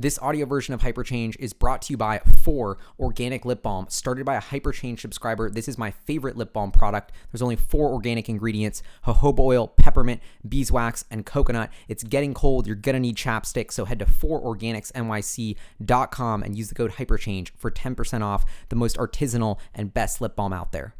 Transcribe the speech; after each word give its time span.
This 0.00 0.16
audio 0.20 0.46
version 0.46 0.74
of 0.74 0.82
Hyperchange 0.82 1.34
is 1.40 1.52
brought 1.52 1.82
to 1.82 1.92
you 1.92 1.96
by 1.96 2.20
Four 2.20 2.78
Organic 3.00 3.44
Lip 3.44 3.64
Balm, 3.64 3.86
started 3.88 4.24
by 4.24 4.36
a 4.36 4.40
Hyperchange 4.40 5.00
subscriber. 5.00 5.50
This 5.50 5.66
is 5.66 5.76
my 5.76 5.90
favorite 5.90 6.36
lip 6.36 6.52
balm 6.52 6.70
product. 6.70 7.10
There's 7.32 7.42
only 7.42 7.56
four 7.56 7.92
organic 7.92 8.28
ingredients 8.28 8.84
jojoba 9.04 9.40
oil, 9.40 9.66
peppermint, 9.66 10.22
beeswax, 10.48 11.04
and 11.10 11.26
coconut. 11.26 11.70
It's 11.88 12.04
getting 12.04 12.32
cold. 12.32 12.68
You're 12.68 12.76
going 12.76 12.94
to 12.94 13.00
need 13.00 13.16
chapstick. 13.16 13.72
So 13.72 13.86
head 13.86 13.98
to 13.98 14.04
4organicsnyc.com 14.04 16.42
and 16.44 16.56
use 16.56 16.68
the 16.68 16.76
code 16.76 16.92
Hyperchange 16.92 17.50
for 17.56 17.72
10% 17.72 18.22
off 18.22 18.44
the 18.68 18.76
most 18.76 18.96
artisanal 18.98 19.58
and 19.74 19.92
best 19.92 20.20
lip 20.20 20.36
balm 20.36 20.52
out 20.52 20.70
there. 20.70 20.94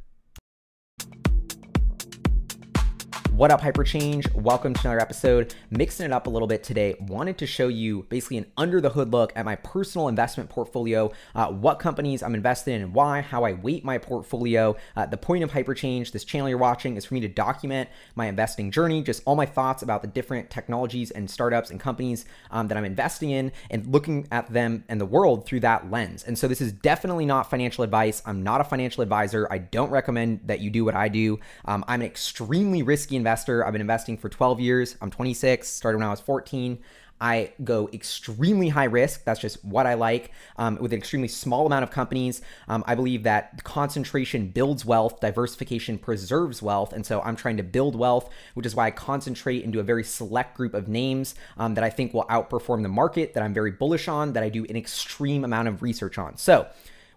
What 3.39 3.53
up, 3.53 3.61
Hyperchange? 3.61 4.35
Welcome 4.35 4.75
to 4.75 4.81
another 4.81 5.01
episode. 5.01 5.55
Mixing 5.71 6.07
it 6.07 6.13
up 6.13 6.27
a 6.27 6.31
little 6.31 6.49
bit 6.49 6.65
today. 6.65 6.97
Wanted 6.99 7.39
to 7.39 7.47
show 7.47 7.69
you 7.69 8.03
basically 8.09 8.39
an 8.39 8.47
under 8.57 8.81
the 8.81 8.91
hood 8.91 9.13
look 9.13 9.33
at 9.37 9.45
my 9.45 9.55
personal 9.55 10.09
investment 10.09 10.51
portfolio, 10.51 11.13
uh, 11.37 11.47
what 11.47 11.79
companies 11.79 12.21
I'm 12.25 12.35
invested 12.35 12.73
in 12.73 12.83
and 12.83 12.93
why, 12.93 13.21
how 13.21 13.45
I 13.45 13.53
weight 13.53 13.85
my 13.85 13.97
portfolio. 13.97 14.75
Uh, 14.97 15.07
the 15.07 15.17
point 15.17 15.45
of 15.45 15.53
Hyperchange, 15.53 16.11
this 16.11 16.25
channel 16.25 16.49
you're 16.49 16.59
watching, 16.59 16.97
is 16.97 17.05
for 17.05 17.15
me 17.15 17.21
to 17.21 17.29
document 17.29 17.89
my 18.17 18.27
investing 18.27 18.73
journey, 18.73 19.05
just 19.05 19.23
all 19.25 19.37
my 19.37 19.47
thoughts 19.47 19.85
about 19.85 20.03
the 20.03 20.09
different 20.09 20.51
technologies 20.51 21.13
and 21.13 21.31
startups 21.31 21.71
and 21.71 21.79
companies 21.79 22.25
um, 22.51 22.67
that 22.67 22.77
I'm 22.77 22.85
investing 22.85 23.31
in 23.31 23.53
and 23.71 23.87
looking 23.87 24.27
at 24.33 24.53
them 24.53 24.83
and 24.89 25.01
the 25.01 25.07
world 25.07 25.47
through 25.47 25.61
that 25.61 25.93
lens. 25.93 26.25
And 26.25 26.37
so 26.37 26.49
this 26.49 26.61
is 26.61 26.73
definitely 26.73 27.25
not 27.25 27.49
financial 27.49 27.85
advice. 27.85 28.21
I'm 28.27 28.43
not 28.43 28.61
a 28.61 28.65
financial 28.65 29.01
advisor. 29.01 29.47
I 29.49 29.59
don't 29.59 29.91
recommend 29.91 30.41
that 30.47 30.59
you 30.59 30.71
do 30.71 30.85
what 30.85 30.97
I 30.97 31.07
do. 31.07 31.39
Um, 31.67 31.85
I'm 31.87 32.01
an 32.01 32.07
extremely 32.09 32.83
risky 32.83 33.15
investor 33.15 33.28
investor. 33.29 33.67
I've 33.67 33.73
been 33.73 33.83
investing 33.83 34.17
for 34.17 34.31
12 34.31 34.59
years. 34.59 34.97
I'm 35.03 35.11
26, 35.11 35.69
started 35.69 35.99
when 35.99 36.07
I 36.07 36.11
was 36.11 36.21
14. 36.21 36.79
I 37.21 37.53
go 37.63 37.91
extremely 37.93 38.71
high 38.71 38.85
risk. 38.85 39.25
That's 39.25 39.41
just 39.41 39.63
what 39.63 39.87
I 39.87 39.95
like 39.95 40.31
um, 40.57 40.79
with 40.81 40.93
an 40.95 40.99
extremely 40.99 41.29
small 41.29 41.67
amount 41.67 41.83
of 41.83 41.91
companies. 41.91 42.41
Um, 42.69 42.85
I 42.87 42.95
believe 42.95 43.25
that 43.25 43.63
concentration 43.65 44.49
builds 44.49 44.87
wealth, 44.87 45.21
diversification 45.21 45.99
preserves 45.99 46.63
wealth. 46.63 46.95
And 46.95 47.05
so 47.05 47.21
I'm 47.21 47.37
trying 47.37 47.59
to 47.59 47.63
build 47.63 47.97
wealth, 47.97 48.31
which 48.55 48.65
is 48.65 48.75
why 48.75 48.87
I 48.87 48.93
concentrate 48.93 49.63
into 49.63 49.79
a 49.79 49.83
very 49.83 50.05
select 50.05 50.57
group 50.57 50.73
of 50.73 50.89
names 50.89 51.35
um, 51.59 51.75
that 51.75 51.85
I 51.85 51.91
think 51.91 52.15
will 52.15 52.25
outperform 52.31 52.83
the 52.83 52.89
market, 52.89 53.35
that 53.35 53.43
I'm 53.43 53.53
very 53.53 53.73
bullish 53.73 54.09
on, 54.09 54.33
that 54.33 54.43
I 54.43 54.49
do 54.49 54.65
an 54.71 54.77
extreme 54.77 55.45
amount 55.45 55.69
of 55.69 55.83
research 55.83 56.17
on. 56.17 56.39
So, 56.39 56.67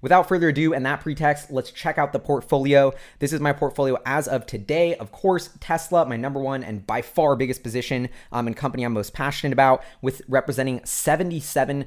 Without 0.01 0.27
further 0.27 0.49
ado, 0.49 0.73
and 0.73 0.85
that 0.85 1.01
pretext, 1.01 1.51
let's 1.51 1.71
check 1.71 1.97
out 1.97 2.11
the 2.11 2.19
portfolio. 2.19 2.93
This 3.19 3.33
is 3.33 3.39
my 3.39 3.53
portfolio 3.53 3.97
as 4.05 4.27
of 4.27 4.45
today. 4.45 4.95
Of 4.95 5.11
course, 5.11 5.49
Tesla, 5.59 6.05
my 6.05 6.17
number 6.17 6.39
one 6.39 6.63
and 6.63 6.85
by 6.85 7.01
far 7.01 7.35
biggest 7.35 7.63
position 7.63 8.09
um, 8.31 8.47
and 8.47 8.57
company 8.57 8.83
I'm 8.83 8.93
most 8.93 9.13
passionate 9.13 9.53
about, 9.53 9.83
with 10.01 10.21
representing 10.27 10.79
77% 10.81 11.85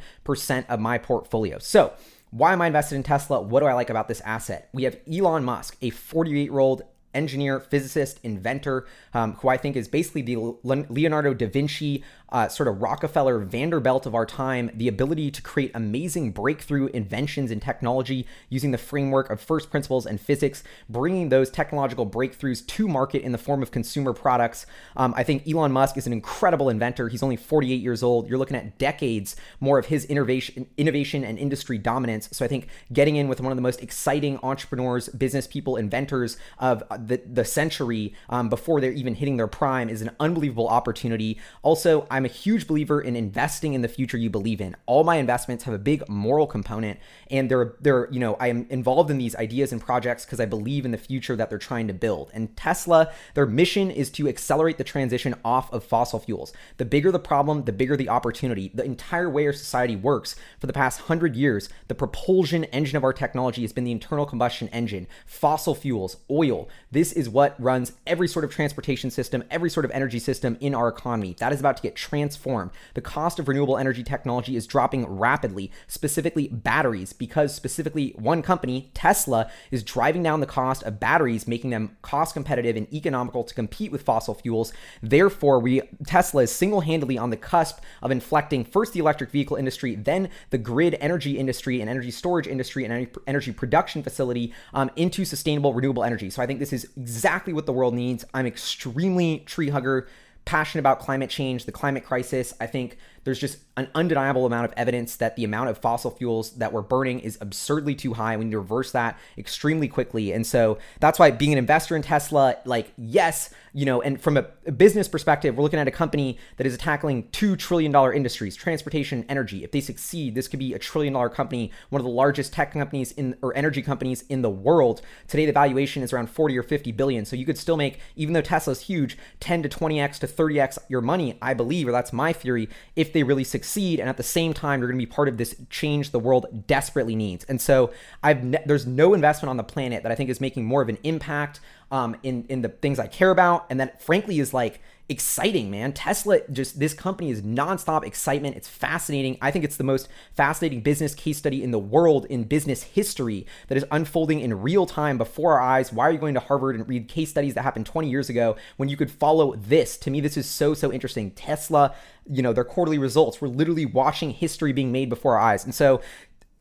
of 0.68 0.80
my 0.80 0.98
portfolio. 0.98 1.58
So, 1.58 1.92
why 2.30 2.52
am 2.52 2.62
I 2.62 2.66
invested 2.66 2.96
in 2.96 3.04
Tesla? 3.04 3.40
What 3.40 3.60
do 3.60 3.66
I 3.66 3.74
like 3.74 3.90
about 3.90 4.08
this 4.08 4.20
asset? 4.22 4.68
We 4.72 4.82
have 4.84 4.96
Elon 5.12 5.44
Musk, 5.44 5.76
a 5.82 5.90
48 5.90 6.42
year 6.42 6.58
old 6.58 6.82
engineer, 7.14 7.60
physicist, 7.60 8.18
inventor, 8.22 8.86
um, 9.14 9.34
who 9.34 9.48
I 9.48 9.56
think 9.56 9.76
is 9.76 9.88
basically 9.88 10.22
the 10.22 10.56
Leonardo 10.64 11.32
da 11.32 11.46
Vinci 11.46 12.02
uh, 12.34 12.48
sort 12.48 12.68
of 12.68 12.82
Rockefeller 12.82 13.38
Vanderbilt 13.38 14.06
of 14.06 14.14
our 14.14 14.26
time, 14.26 14.68
the 14.74 14.88
ability 14.88 15.30
to 15.30 15.40
create 15.40 15.70
amazing 15.72 16.32
breakthrough 16.32 16.86
inventions 16.88 17.52
in 17.52 17.60
technology 17.60 18.26
using 18.48 18.72
the 18.72 18.78
framework 18.78 19.30
of 19.30 19.40
first 19.40 19.70
principles 19.70 20.04
and 20.04 20.20
physics, 20.20 20.64
bringing 20.88 21.28
those 21.28 21.48
technological 21.48 22.04
breakthroughs 22.04 22.66
to 22.66 22.88
market 22.88 23.22
in 23.22 23.30
the 23.30 23.38
form 23.38 23.62
of 23.62 23.70
consumer 23.70 24.12
products. 24.12 24.66
Um, 24.96 25.14
I 25.16 25.22
think 25.22 25.46
Elon 25.48 25.70
Musk 25.70 25.96
is 25.96 26.08
an 26.08 26.12
incredible 26.12 26.68
inventor. 26.68 27.08
He's 27.08 27.22
only 27.22 27.36
48 27.36 27.80
years 27.80 28.02
old. 28.02 28.28
You're 28.28 28.38
looking 28.38 28.56
at 28.56 28.78
decades 28.78 29.36
more 29.60 29.78
of 29.78 29.86
his 29.86 30.04
innovation, 30.06 30.66
innovation 30.76 31.22
and 31.22 31.38
industry 31.38 31.78
dominance. 31.78 32.28
So 32.32 32.44
I 32.44 32.48
think 32.48 32.66
getting 32.92 33.14
in 33.14 33.28
with 33.28 33.40
one 33.40 33.52
of 33.52 33.56
the 33.56 33.62
most 33.62 33.80
exciting 33.80 34.40
entrepreneurs, 34.42 35.08
business 35.08 35.46
people, 35.46 35.76
inventors 35.76 36.36
of 36.58 36.82
the, 36.98 37.22
the 37.24 37.44
century 37.44 38.12
um, 38.28 38.48
before 38.48 38.80
they're 38.80 38.90
even 38.90 39.14
hitting 39.14 39.36
their 39.36 39.46
prime 39.46 39.88
is 39.88 40.02
an 40.02 40.10
unbelievable 40.18 40.66
opportunity. 40.66 41.38
Also, 41.62 42.08
I'm 42.10 42.23
I'm 42.24 42.30
a 42.30 42.32
huge 42.32 42.66
believer 42.66 43.02
in 43.02 43.16
investing 43.16 43.74
in 43.74 43.82
the 43.82 43.88
future 43.88 44.16
you 44.16 44.30
believe 44.30 44.58
in. 44.58 44.74
All 44.86 45.04
my 45.04 45.16
investments 45.16 45.64
have 45.64 45.74
a 45.74 45.78
big 45.78 46.08
moral 46.08 46.46
component 46.46 46.98
and 47.30 47.50
they're 47.50 47.74
they're, 47.82 48.08
you 48.10 48.18
know, 48.18 48.34
I 48.40 48.48
am 48.48 48.66
involved 48.70 49.10
in 49.10 49.18
these 49.18 49.36
ideas 49.36 49.72
and 49.72 49.80
projects 49.80 50.24
because 50.24 50.40
I 50.40 50.46
believe 50.46 50.86
in 50.86 50.90
the 50.90 50.96
future 50.96 51.36
that 51.36 51.50
they're 51.50 51.58
trying 51.58 51.86
to 51.88 51.92
build. 51.92 52.30
And 52.32 52.56
Tesla, 52.56 53.12
their 53.34 53.44
mission 53.44 53.90
is 53.90 54.08
to 54.12 54.26
accelerate 54.26 54.78
the 54.78 54.84
transition 54.84 55.34
off 55.44 55.70
of 55.70 55.84
fossil 55.84 56.18
fuels. 56.18 56.54
The 56.78 56.86
bigger 56.86 57.12
the 57.12 57.18
problem, 57.18 57.64
the 57.64 57.72
bigger 57.72 57.94
the 57.94 58.08
opportunity. 58.08 58.70
The 58.72 58.84
entire 58.84 59.28
way 59.28 59.44
our 59.44 59.52
society 59.52 59.94
works 59.94 60.34
for 60.58 60.66
the 60.66 60.72
past 60.72 61.00
100 61.00 61.36
years, 61.36 61.68
the 61.88 61.94
propulsion 61.94 62.64
engine 62.64 62.96
of 62.96 63.04
our 63.04 63.12
technology 63.12 63.60
has 63.60 63.74
been 63.74 63.84
the 63.84 63.92
internal 63.92 64.24
combustion 64.24 64.68
engine, 64.68 65.08
fossil 65.26 65.74
fuels, 65.74 66.16
oil. 66.30 66.70
This 66.90 67.12
is 67.12 67.28
what 67.28 67.54
runs 67.62 67.92
every 68.06 68.28
sort 68.28 68.46
of 68.46 68.50
transportation 68.50 69.10
system, 69.10 69.44
every 69.50 69.68
sort 69.68 69.84
of 69.84 69.90
energy 69.90 70.18
system 70.18 70.56
in 70.60 70.74
our 70.74 70.88
economy. 70.88 71.36
That 71.38 71.52
is 71.52 71.60
about 71.60 71.76
to 71.76 71.82
get 71.82 71.94
transformed. 72.04 72.70
The 72.92 73.00
cost 73.00 73.38
of 73.38 73.48
renewable 73.48 73.78
energy 73.78 74.04
technology 74.04 74.56
is 74.56 74.66
dropping 74.66 75.06
rapidly, 75.06 75.70
specifically 75.86 76.48
batteries, 76.48 77.12
because 77.14 77.54
specifically 77.54 78.14
one 78.18 78.42
company, 78.42 78.90
Tesla, 78.92 79.50
is 79.70 79.82
driving 79.82 80.22
down 80.22 80.40
the 80.40 80.46
cost 80.46 80.82
of 80.82 81.00
batteries, 81.00 81.48
making 81.48 81.70
them 81.70 81.96
cost 82.02 82.34
competitive 82.34 82.76
and 82.76 82.92
economical 82.92 83.42
to 83.42 83.54
compete 83.54 83.90
with 83.90 84.02
fossil 84.02 84.34
fuels. 84.34 84.72
Therefore, 85.02 85.58
we 85.60 85.80
Tesla 86.06 86.42
is 86.42 86.52
single-handedly 86.52 87.16
on 87.16 87.30
the 87.30 87.36
cusp 87.36 87.78
of 88.02 88.10
inflecting 88.10 88.64
first 88.64 88.92
the 88.92 89.00
electric 89.00 89.30
vehicle 89.30 89.56
industry, 89.56 89.94
then 89.94 90.28
the 90.50 90.58
grid 90.58 90.96
energy 91.00 91.38
industry 91.38 91.80
and 91.80 91.88
energy 91.88 92.10
storage 92.10 92.46
industry 92.46 92.84
and 92.84 93.08
energy 93.26 93.52
production 93.52 94.02
facility 94.02 94.52
um, 94.74 94.90
into 94.96 95.24
sustainable 95.24 95.72
renewable 95.72 96.04
energy. 96.04 96.28
So 96.28 96.42
I 96.42 96.46
think 96.46 96.58
this 96.58 96.72
is 96.72 96.84
exactly 96.96 97.52
what 97.52 97.64
the 97.64 97.72
world 97.72 97.94
needs. 97.94 98.24
I'm 98.34 98.46
extremely 98.46 99.38
tree 99.46 99.70
hugger 99.70 100.08
passionate 100.44 100.80
about 100.80 101.00
climate 101.00 101.30
change, 101.30 101.64
the 101.64 101.72
climate 101.72 102.04
crisis. 102.04 102.54
I 102.60 102.66
think 102.66 102.96
there's 103.24 103.38
just 103.38 103.58
an 103.76 103.88
undeniable 103.94 104.46
amount 104.46 104.66
of 104.66 104.72
evidence 104.76 105.16
that 105.16 105.36
the 105.36 105.44
amount 105.44 105.68
of 105.68 105.78
fossil 105.78 106.10
fuels 106.10 106.52
that 106.52 106.72
we're 106.72 106.82
burning 106.82 107.20
is 107.20 107.36
absurdly 107.40 107.94
too 107.94 108.14
high. 108.14 108.36
We 108.36 108.44
need 108.44 108.52
to 108.52 108.58
reverse 108.58 108.92
that 108.92 109.18
extremely 109.36 109.88
quickly. 109.88 110.32
And 110.32 110.46
so 110.46 110.78
that's 111.00 111.18
why 111.18 111.30
being 111.30 111.52
an 111.52 111.58
investor 111.58 111.96
in 111.96 112.02
Tesla, 112.02 112.56
like, 112.64 112.92
yes, 112.96 113.50
you 113.72 113.84
know, 113.84 114.00
and 114.00 114.20
from 114.20 114.36
a 114.36 114.42
business 114.70 115.08
perspective, 115.08 115.56
we're 115.56 115.64
looking 115.64 115.80
at 115.80 115.88
a 115.88 115.90
company 115.90 116.38
that 116.58 116.66
is 116.66 116.78
tackling 116.78 117.24
$2 117.30 117.58
trillion 117.58 117.94
industries, 118.14 118.54
transportation, 118.54 119.24
energy. 119.28 119.64
If 119.64 119.72
they 119.72 119.80
succeed, 119.80 120.36
this 120.36 120.46
could 120.46 120.60
be 120.60 120.74
a 120.74 120.78
trillion 120.78 121.14
dollar 121.14 121.28
company, 121.28 121.72
one 121.90 122.00
of 122.00 122.04
the 122.04 122.12
largest 122.12 122.52
tech 122.52 122.72
companies 122.72 123.10
in 123.12 123.36
or 123.42 123.56
energy 123.56 123.82
companies 123.82 124.22
in 124.28 124.42
the 124.42 124.50
world. 124.50 125.02
Today, 125.26 125.46
the 125.46 125.52
valuation 125.52 126.04
is 126.04 126.12
around 126.12 126.30
40 126.30 126.56
or 126.56 126.62
50 126.62 126.92
billion. 126.92 127.24
So 127.24 127.34
you 127.34 127.44
could 127.44 127.58
still 127.58 127.76
make, 127.76 127.98
even 128.14 128.34
though 128.34 128.42
Tesla's 128.42 128.82
huge, 128.82 129.18
10 129.40 129.64
to 129.64 129.68
20x 129.68 130.18
to 130.20 130.28
30x 130.28 130.78
your 130.88 131.00
money, 131.00 131.36
I 131.42 131.54
believe, 131.54 131.88
or 131.88 131.92
that's 131.92 132.12
my 132.12 132.32
theory, 132.32 132.68
if 132.94 133.12
they 133.14 133.22
really 133.22 133.44
succeed. 133.44 133.98
And 133.98 134.08
at 134.08 134.18
the 134.18 134.22
same 134.22 134.52
time, 134.52 134.80
you're 134.80 134.88
going 134.88 135.00
to 135.00 135.06
be 135.06 135.10
part 135.10 135.28
of 135.28 135.38
this 135.38 135.56
change 135.70 136.10
the 136.10 136.18
world 136.18 136.66
desperately 136.66 137.16
needs. 137.16 137.44
And 137.44 137.60
so 137.60 137.90
I've 138.22 138.44
ne- 138.44 138.62
there's 138.66 138.86
no 138.86 139.14
investment 139.14 139.48
on 139.48 139.56
the 139.56 139.64
planet 139.64 140.02
that 140.02 140.12
I 140.12 140.14
think 140.14 140.28
is 140.28 140.40
making 140.40 140.66
more 140.66 140.82
of 140.82 140.90
an 140.90 140.98
impact 141.02 141.60
um, 141.90 142.16
in 142.22 142.44
in 142.48 142.60
the 142.60 142.68
things 142.68 142.98
I 142.98 143.06
care 143.06 143.30
about, 143.30 143.66
and 143.70 143.80
that 143.80 144.02
frankly 144.02 144.38
is 144.40 144.52
like 144.52 144.82
exciting, 145.08 145.70
man. 145.70 145.92
Tesla, 145.92 146.40
just 146.50 146.78
this 146.78 146.94
company 146.94 147.30
is 147.30 147.42
nonstop 147.42 148.04
excitement. 148.04 148.56
It's 148.56 148.68
fascinating. 148.68 149.36
I 149.42 149.50
think 149.50 149.64
it's 149.64 149.76
the 149.76 149.84
most 149.84 150.08
fascinating 150.32 150.80
business 150.80 151.14
case 151.14 151.36
study 151.36 151.62
in 151.62 151.72
the 151.72 151.78
world 151.78 152.24
in 152.26 152.44
business 152.44 152.82
history 152.82 153.46
that 153.68 153.76
is 153.76 153.84
unfolding 153.90 154.40
in 154.40 154.62
real 154.62 154.86
time 154.86 155.18
before 155.18 155.54
our 155.54 155.60
eyes. 155.60 155.92
Why 155.92 156.08
are 156.08 156.12
you 156.12 156.18
going 156.18 156.34
to 156.34 156.40
Harvard 156.40 156.76
and 156.76 156.88
read 156.88 157.08
case 157.08 157.30
studies 157.30 157.54
that 157.54 157.62
happened 157.62 157.86
20 157.86 158.08
years 158.08 158.30
ago 158.30 158.56
when 158.76 158.88
you 158.88 158.96
could 158.96 159.10
follow 159.10 159.54
this? 159.56 159.98
To 159.98 160.10
me, 160.10 160.20
this 160.20 160.36
is 160.36 160.48
so, 160.48 160.72
so 160.72 160.90
interesting. 160.90 161.32
Tesla, 161.32 161.94
you 162.26 162.40
know, 162.40 162.54
their 162.54 162.64
quarterly 162.64 162.98
results, 162.98 163.40
we're 163.40 163.48
literally 163.48 163.86
watching 163.86 164.30
history 164.30 164.72
being 164.72 164.90
made 164.90 165.10
before 165.10 165.34
our 165.34 165.40
eyes. 165.40 165.64
And 165.64 165.74
so 165.74 166.00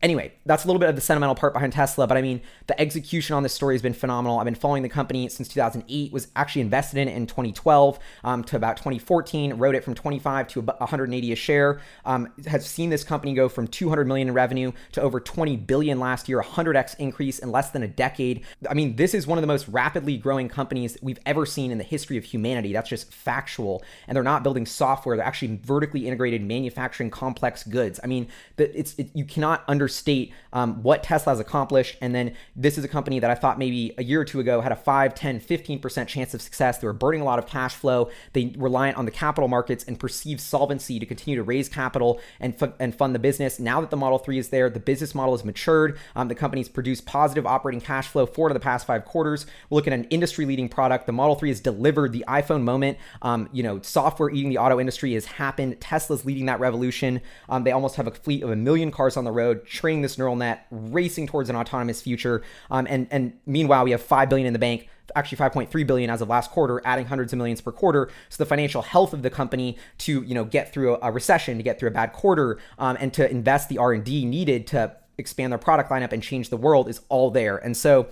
Anyway, 0.04 0.34
that's 0.46 0.66
a 0.66 0.68
little 0.68 0.82
bit 0.82 0.90
of 0.90 0.96
the 0.96 1.02
sentimental 1.02 1.34
part 1.34 1.54
behind 1.54 1.72
Tesla, 1.72 2.06
but 2.06 2.18
I 2.18 2.22
mean, 2.22 2.42
the 2.68 2.80
execution 2.80 3.38
on 3.38 3.44
this 3.44 3.54
story 3.54 3.74
has 3.74 3.82
been 3.82 3.94
phenomenal. 3.94 4.38
I've 4.38 4.44
been 4.44 4.54
following 4.54 4.84
the 4.84 4.90
company 4.90 5.30
since 5.30 5.48
2008, 5.48 6.12
was 6.12 6.28
actually 6.36 6.64
invested 6.64 7.00
in 7.00 7.08
it 7.08 7.16
in 7.16 7.26
2012 7.26 8.00
um, 8.26 8.44
to 8.44 8.58
about 8.58 8.76
2014, 8.76 9.54
rode 9.54 9.76
it 9.76 9.84
from 9.86 9.96
25 9.96 10.50
to 10.50 10.62
180 10.62 11.32
a 11.32 11.36
share. 11.38 11.80
Um, 12.04 12.34
has 12.46 12.66
seen 12.66 12.90
this 12.90 13.06
company 13.06 13.34
go 13.34 13.48
from 13.48 13.66
200 13.66 14.06
million 14.06 14.28
in 14.28 14.34
revenue 14.34 14.74
to 14.92 15.02
over 15.02 15.22
20 15.22 15.56
billion 15.56 16.02
last 16.02 16.28
year, 16.28 16.42
100x 16.42 17.00
increase 17.00 17.40
in 17.40 17.50
less 17.50 17.70
than 17.70 17.84
a 17.84 17.88
decade. 17.88 18.44
I 18.70 18.74
mean, 18.74 18.98
this 18.98 19.14
is 19.14 19.26
one 19.26 19.38
of 19.38 19.42
the 19.42 19.48
most 19.48 19.70
rapidly 19.70 20.18
growing 20.18 20.50
companies 20.50 20.98
we've 21.02 21.20
ever 21.26 21.46
seen 21.46 21.72
in 21.72 21.78
the 21.78 21.84
history 21.86 22.18
of 22.18 22.26
humanity. 22.26 22.74
That's 22.74 22.90
just 22.90 23.14
factual. 23.14 23.82
And 24.10 24.18
they're 24.18 24.24
not 24.24 24.44
building 24.44 24.66
software; 24.66 25.16
they're 25.16 25.26
actually 25.26 25.62
vertically 25.64 26.08
integrated 26.08 26.42
manufacturing 26.42 27.10
complex 27.10 27.64
goods. 27.64 28.02
I 28.04 28.08
mean, 28.08 28.28
it's 28.58 28.96
it, 28.96 29.10
you 29.14 29.24
cannot 29.24 29.64
understand 29.70 29.93
state 29.94 30.34
um, 30.54 30.84
what 30.84 31.04
Tesla 31.04 31.32
has 31.32 31.40
accomplished. 31.40 31.98
And 32.02 32.14
then 32.14 32.36
this 32.56 32.78
is 32.78 32.84
a 32.84 32.88
company 32.88 33.20
that 33.20 33.30
I 33.30 33.36
thought 33.36 33.58
maybe 33.58 33.94
a 33.98 34.04
year 34.04 34.22
or 34.22 34.26
two 34.26 34.40
ago 34.40 34.62
had 34.62 34.72
a 34.72 34.76
5, 34.76 35.16
10, 35.16 35.40
15% 35.40 36.08
chance 36.08 36.34
of 36.34 36.42
success. 36.42 36.78
They 36.78 36.88
were 36.88 36.94
burning 36.94 37.22
a 37.22 37.26
lot 37.26 37.40
of 37.40 37.48
cash 37.48 37.76
flow. 37.76 38.10
They 38.34 38.54
reliant 38.58 38.98
on 38.98 39.06
the 39.06 39.12
capital 39.12 39.48
markets 39.48 39.84
and 39.84 40.00
perceived 40.00 40.40
solvency 40.40 41.00
to 41.00 41.06
continue 41.06 41.38
to 41.38 41.44
raise 41.44 41.70
capital 41.70 42.22
and, 42.40 42.56
f- 42.62 42.74
and 42.80 42.96
fund 42.96 43.16
the 43.16 43.20
business. 43.20 43.60
Now 43.60 43.82
that 43.82 43.90
the 43.90 43.98
Model 43.98 44.20
3 44.20 44.38
is 44.38 44.50
there, 44.50 44.70
the 44.70 44.80
business 44.80 45.16
model 45.16 45.36
has 45.36 45.44
matured. 45.44 45.98
Um, 46.16 46.28
the 46.28 46.36
company's 46.36 46.70
produced 46.70 47.06
positive 47.06 47.46
operating 47.46 47.82
cash 47.82 48.08
flow 48.08 48.26
for 48.26 48.52
the 48.54 48.60
past 48.60 48.86
five 48.86 49.06
quarters. 49.06 49.46
We're 49.70 49.78
looking 49.78 49.94
at 49.94 50.00
an 50.00 50.06
industry 50.06 50.46
leading 50.46 50.70
product. 50.70 51.08
The 51.08 51.14
Model 51.14 51.36
3 51.36 51.50
has 51.50 51.60
delivered 51.60 52.12
the 52.12 52.24
iPhone 52.28 52.62
moment. 52.62 52.98
Um, 53.22 53.50
you 53.52 53.64
know, 53.64 53.82
software 53.82 54.30
eating 54.30 54.50
the 54.50 54.58
auto 54.60 54.80
industry 54.80 55.14
has 55.14 55.26
happened. 55.26 55.80
Tesla's 55.82 56.26
leading 56.26 56.46
that 56.46 56.60
revolution. 56.60 57.22
Um, 57.50 57.64
they 57.64 57.72
almost 57.72 57.96
have 57.96 58.08
a 58.08 58.12
fleet 58.12 58.44
of 58.44 58.52
a 58.52 58.56
million 58.56 58.92
cars 58.92 59.18
on 59.18 59.24
the 59.24 59.32
road, 59.32 59.66
training 59.74 60.04
this 60.04 60.18
neural 60.18 60.36
net, 60.36 60.68
racing 60.72 61.28
towards 61.28 61.50
an 61.50 61.56
autonomous 61.56 62.02
future. 62.02 62.44
Um, 62.72 62.88
and 62.90 63.08
and 63.12 63.34
meanwhile, 63.46 63.84
we 63.84 63.92
have 63.92 64.02
five 64.02 64.30
billion 64.30 64.48
in 64.48 64.54
the 64.54 64.60
bank 64.60 64.88
actually 65.18 65.38
5.3 65.38 65.86
billion 65.86 66.10
as 66.10 66.22
of 66.22 66.30
last 66.30 66.50
quarter 66.50 66.82
adding 66.86 67.06
hundreds 67.06 67.34
of 67.34 67.38
millions 67.38 67.60
per 67.60 67.74
quarter 67.74 68.10
so 68.30 68.42
the 68.42 68.48
financial 68.48 68.82
health 68.82 69.14
of 69.14 69.22
the 69.22 69.30
company 69.30 69.78
to 69.98 70.24
you 70.24 70.34
know 70.34 70.46
get 70.46 70.74
through 70.74 70.98
a, 71.02 71.12
recession 71.12 71.58
to 71.58 71.64
get 71.64 71.78
through 71.78 71.90
a 71.90 71.92
bad 71.92 72.14
quarter 72.14 72.58
um, 72.80 72.98
and 73.02 73.14
to 73.14 73.30
invest 73.30 73.68
the 73.68 73.78
r&d 73.78 74.26
needed 74.26 74.66
to 74.66 74.96
expand 75.18 75.52
their 75.52 75.60
product 75.60 75.92
lineup 75.92 76.14
and 76.14 76.24
change 76.24 76.50
the 76.50 76.58
world 76.58 76.88
is 76.88 77.02
all 77.10 77.30
there 77.30 77.58
and 77.58 77.76
so 77.76 78.08